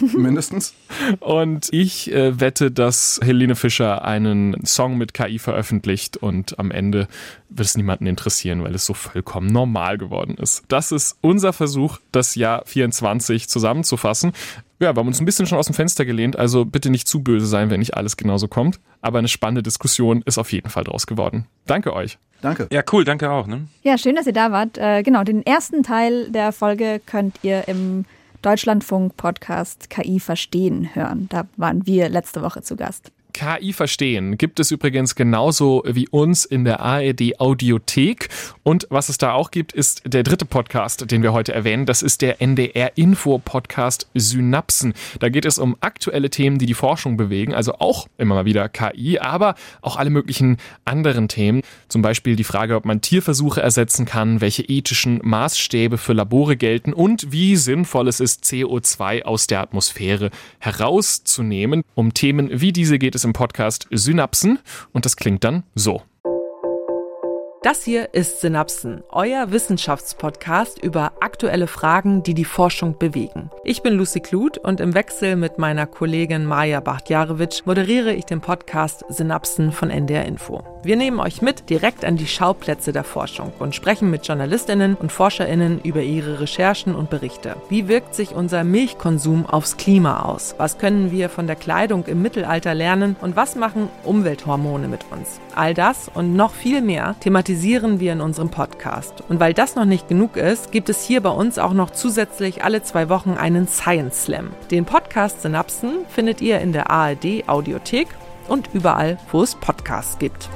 Mindestens. 0.16 0.74
Und 1.20 1.68
ich 1.72 2.12
äh, 2.12 2.40
wette, 2.40 2.70
dass 2.70 3.20
Helene 3.22 3.54
Fischer 3.54 4.04
einen 4.04 4.64
Song 4.64 4.96
mit 4.96 5.14
KI 5.14 5.38
veröffentlicht 5.38 6.16
und 6.16 6.58
am 6.58 6.70
Ende 6.70 7.08
wird 7.48 7.66
es 7.66 7.76
niemanden 7.76 8.06
interessieren, 8.06 8.62
weil 8.62 8.74
es 8.74 8.86
so 8.86 8.94
vollkommen 8.94 9.48
normal 9.48 9.98
geworden 9.98 10.36
ist. 10.38 10.64
Das 10.68 10.92
ist 10.92 11.18
unser 11.20 11.52
Versuch, 11.52 11.98
das 12.10 12.34
Jahr 12.34 12.62
24 12.64 13.48
zusammenzufassen. 13.48 14.32
Ja, 14.80 14.94
wir 14.94 15.00
haben 15.00 15.06
uns 15.06 15.20
ein 15.20 15.26
bisschen 15.26 15.46
schon 15.46 15.58
aus 15.58 15.66
dem 15.66 15.74
Fenster 15.74 16.04
gelehnt, 16.04 16.36
also 16.36 16.64
bitte 16.64 16.90
nicht 16.90 17.06
zu 17.06 17.22
böse 17.22 17.46
sein, 17.46 17.70
wenn 17.70 17.78
nicht 17.78 17.96
alles 17.96 18.16
genauso 18.16 18.48
kommt. 18.48 18.80
Aber 19.00 19.18
eine 19.18 19.28
spannende 19.28 19.62
Diskussion 19.62 20.22
ist 20.24 20.38
auf 20.38 20.52
jeden 20.52 20.70
Fall 20.70 20.84
draus 20.84 21.06
geworden. 21.06 21.46
Danke 21.66 21.92
euch. 21.92 22.18
Danke. 22.40 22.66
Ja, 22.72 22.82
cool, 22.92 23.04
danke 23.04 23.30
auch. 23.30 23.46
Ne? 23.46 23.68
Ja, 23.82 23.96
schön, 23.96 24.16
dass 24.16 24.26
ihr 24.26 24.32
da 24.32 24.50
wart. 24.50 24.76
Äh, 24.78 25.02
genau, 25.04 25.22
den 25.22 25.46
ersten 25.46 25.84
Teil 25.84 26.30
der 26.30 26.50
Folge 26.50 27.00
könnt 27.06 27.36
ihr 27.42 27.68
im 27.68 28.04
Deutschlandfunk-Podcast 28.42 29.88
KI 29.88 30.18
verstehen 30.18 30.94
hören. 30.94 31.28
Da 31.28 31.46
waren 31.56 31.86
wir 31.86 32.08
letzte 32.08 32.42
Woche 32.42 32.62
zu 32.62 32.76
Gast. 32.76 33.12
KI 33.32 33.72
verstehen 33.72 34.36
gibt 34.38 34.60
es 34.60 34.70
übrigens 34.70 35.14
genauso 35.14 35.82
wie 35.86 36.08
uns 36.08 36.44
in 36.44 36.64
der 36.64 36.80
ARD 36.80 37.40
Audiothek. 37.40 38.28
Und 38.62 38.86
was 38.90 39.08
es 39.08 39.18
da 39.18 39.32
auch 39.32 39.50
gibt, 39.50 39.72
ist 39.72 40.02
der 40.04 40.22
dritte 40.22 40.44
Podcast, 40.44 41.10
den 41.10 41.22
wir 41.22 41.32
heute 41.32 41.52
erwähnen. 41.52 41.86
Das 41.86 42.02
ist 42.02 42.22
der 42.22 42.40
NDR 42.40 42.96
Info 42.96 43.38
Podcast 43.38 44.08
Synapsen. 44.14 44.94
Da 45.20 45.28
geht 45.28 45.44
es 45.44 45.58
um 45.58 45.76
aktuelle 45.80 46.30
Themen, 46.30 46.58
die 46.58 46.66
die 46.66 46.74
Forschung 46.74 47.16
bewegen. 47.16 47.54
Also 47.54 47.74
auch 47.74 48.06
immer 48.18 48.34
mal 48.36 48.44
wieder 48.44 48.68
KI, 48.68 49.18
aber 49.18 49.54
auch 49.80 49.96
alle 49.96 50.10
möglichen 50.10 50.58
anderen 50.84 51.28
Themen. 51.28 51.62
Zum 51.88 52.02
Beispiel 52.02 52.36
die 52.36 52.44
Frage, 52.44 52.76
ob 52.76 52.84
man 52.84 53.00
Tierversuche 53.00 53.60
ersetzen 53.60 54.06
kann, 54.06 54.40
welche 54.40 54.62
ethischen 54.62 55.20
Maßstäbe 55.22 55.98
für 55.98 56.12
Labore 56.12 56.56
gelten 56.56 56.92
und 56.92 57.32
wie 57.32 57.56
sinnvoll 57.56 58.08
es 58.08 58.20
ist, 58.20 58.44
CO2 58.44 59.22
aus 59.24 59.46
der 59.46 59.60
Atmosphäre 59.60 60.30
herauszunehmen. 60.58 61.82
Um 61.94 62.14
Themen 62.14 62.60
wie 62.60 62.72
diese 62.72 62.98
geht 62.98 63.14
es 63.14 63.21
es 63.22 63.24
im 63.24 63.32
Podcast 63.32 63.86
Synapsen 63.90 64.58
und 64.92 65.04
das 65.04 65.16
klingt 65.16 65.44
dann 65.44 65.62
so. 65.74 66.02
Das 67.62 67.84
hier 67.84 68.12
ist 68.12 68.40
Synapsen, 68.40 69.04
euer 69.10 69.52
Wissenschaftspodcast 69.52 70.82
über 70.82 71.12
aktuelle 71.20 71.68
Fragen, 71.68 72.24
die 72.24 72.34
die 72.34 72.44
Forschung 72.44 72.98
bewegen. 72.98 73.52
Ich 73.62 73.82
bin 73.82 73.94
Lucy 73.94 74.18
Kluth 74.18 74.58
und 74.58 74.80
im 74.80 74.94
Wechsel 74.94 75.36
mit 75.36 75.58
meiner 75.58 75.86
Kollegin 75.86 76.44
Maja 76.44 76.80
Bachtjarewitsch 76.80 77.64
moderiere 77.64 78.14
ich 78.14 78.24
den 78.24 78.40
Podcast 78.40 79.04
Synapsen 79.08 79.70
von 79.70 79.90
NDR 79.90 80.24
Info. 80.24 80.64
Wir 80.82 80.96
nehmen 80.96 81.20
euch 81.20 81.40
mit 81.40 81.70
direkt 81.70 82.04
an 82.04 82.16
die 82.16 82.26
Schauplätze 82.26 82.92
der 82.92 83.04
Forschung 83.04 83.52
und 83.60 83.76
sprechen 83.76 84.10
mit 84.10 84.26
Journalistinnen 84.26 84.96
und 84.96 85.12
Forscherinnen 85.12 85.80
über 85.82 86.02
ihre 86.02 86.40
Recherchen 86.40 86.96
und 86.96 87.10
Berichte. 87.10 87.54
Wie 87.68 87.86
wirkt 87.86 88.16
sich 88.16 88.34
unser 88.34 88.64
Milchkonsum 88.64 89.46
aufs 89.46 89.76
Klima 89.76 90.24
aus? 90.24 90.56
Was 90.58 90.78
können 90.78 91.12
wir 91.12 91.28
von 91.28 91.46
der 91.46 91.54
Kleidung 91.54 92.06
im 92.06 92.22
Mittelalter 92.22 92.74
lernen 92.74 93.14
und 93.20 93.36
was 93.36 93.54
machen 93.54 93.88
Umwelthormone 94.02 94.88
mit 94.88 95.04
uns? 95.12 95.38
All 95.54 95.74
das 95.74 96.10
und 96.12 96.34
noch 96.34 96.52
viel 96.52 96.82
mehr 96.82 97.14
thematisieren 97.52 98.00
wir 98.00 98.14
in 98.14 98.20
unserem 98.22 98.50
Podcast. 98.50 99.22
Und 99.28 99.38
weil 99.38 99.52
das 99.52 99.76
noch 99.76 99.84
nicht 99.84 100.08
genug 100.08 100.36
ist, 100.36 100.72
gibt 100.72 100.88
es 100.88 101.04
hier 101.04 101.20
bei 101.20 101.30
uns 101.30 101.58
auch 101.58 101.74
noch 101.74 101.90
zusätzlich 101.90 102.64
alle 102.64 102.82
zwei 102.82 103.08
Wochen 103.10 103.32
einen 103.32 103.68
Science 103.68 104.24
Slam. 104.24 104.50
Den 104.70 104.86
Podcast 104.86 105.42
Synapsen 105.42 106.06
findet 106.08 106.40
ihr 106.40 106.60
in 106.60 106.72
der 106.72 106.90
ARD 106.90 107.46
Audiothek 107.48 108.08
und 108.48 108.70
überall, 108.72 109.18
wo 109.30 109.42
es 109.42 109.54
Podcasts 109.54 110.18
gibt. 110.18 110.48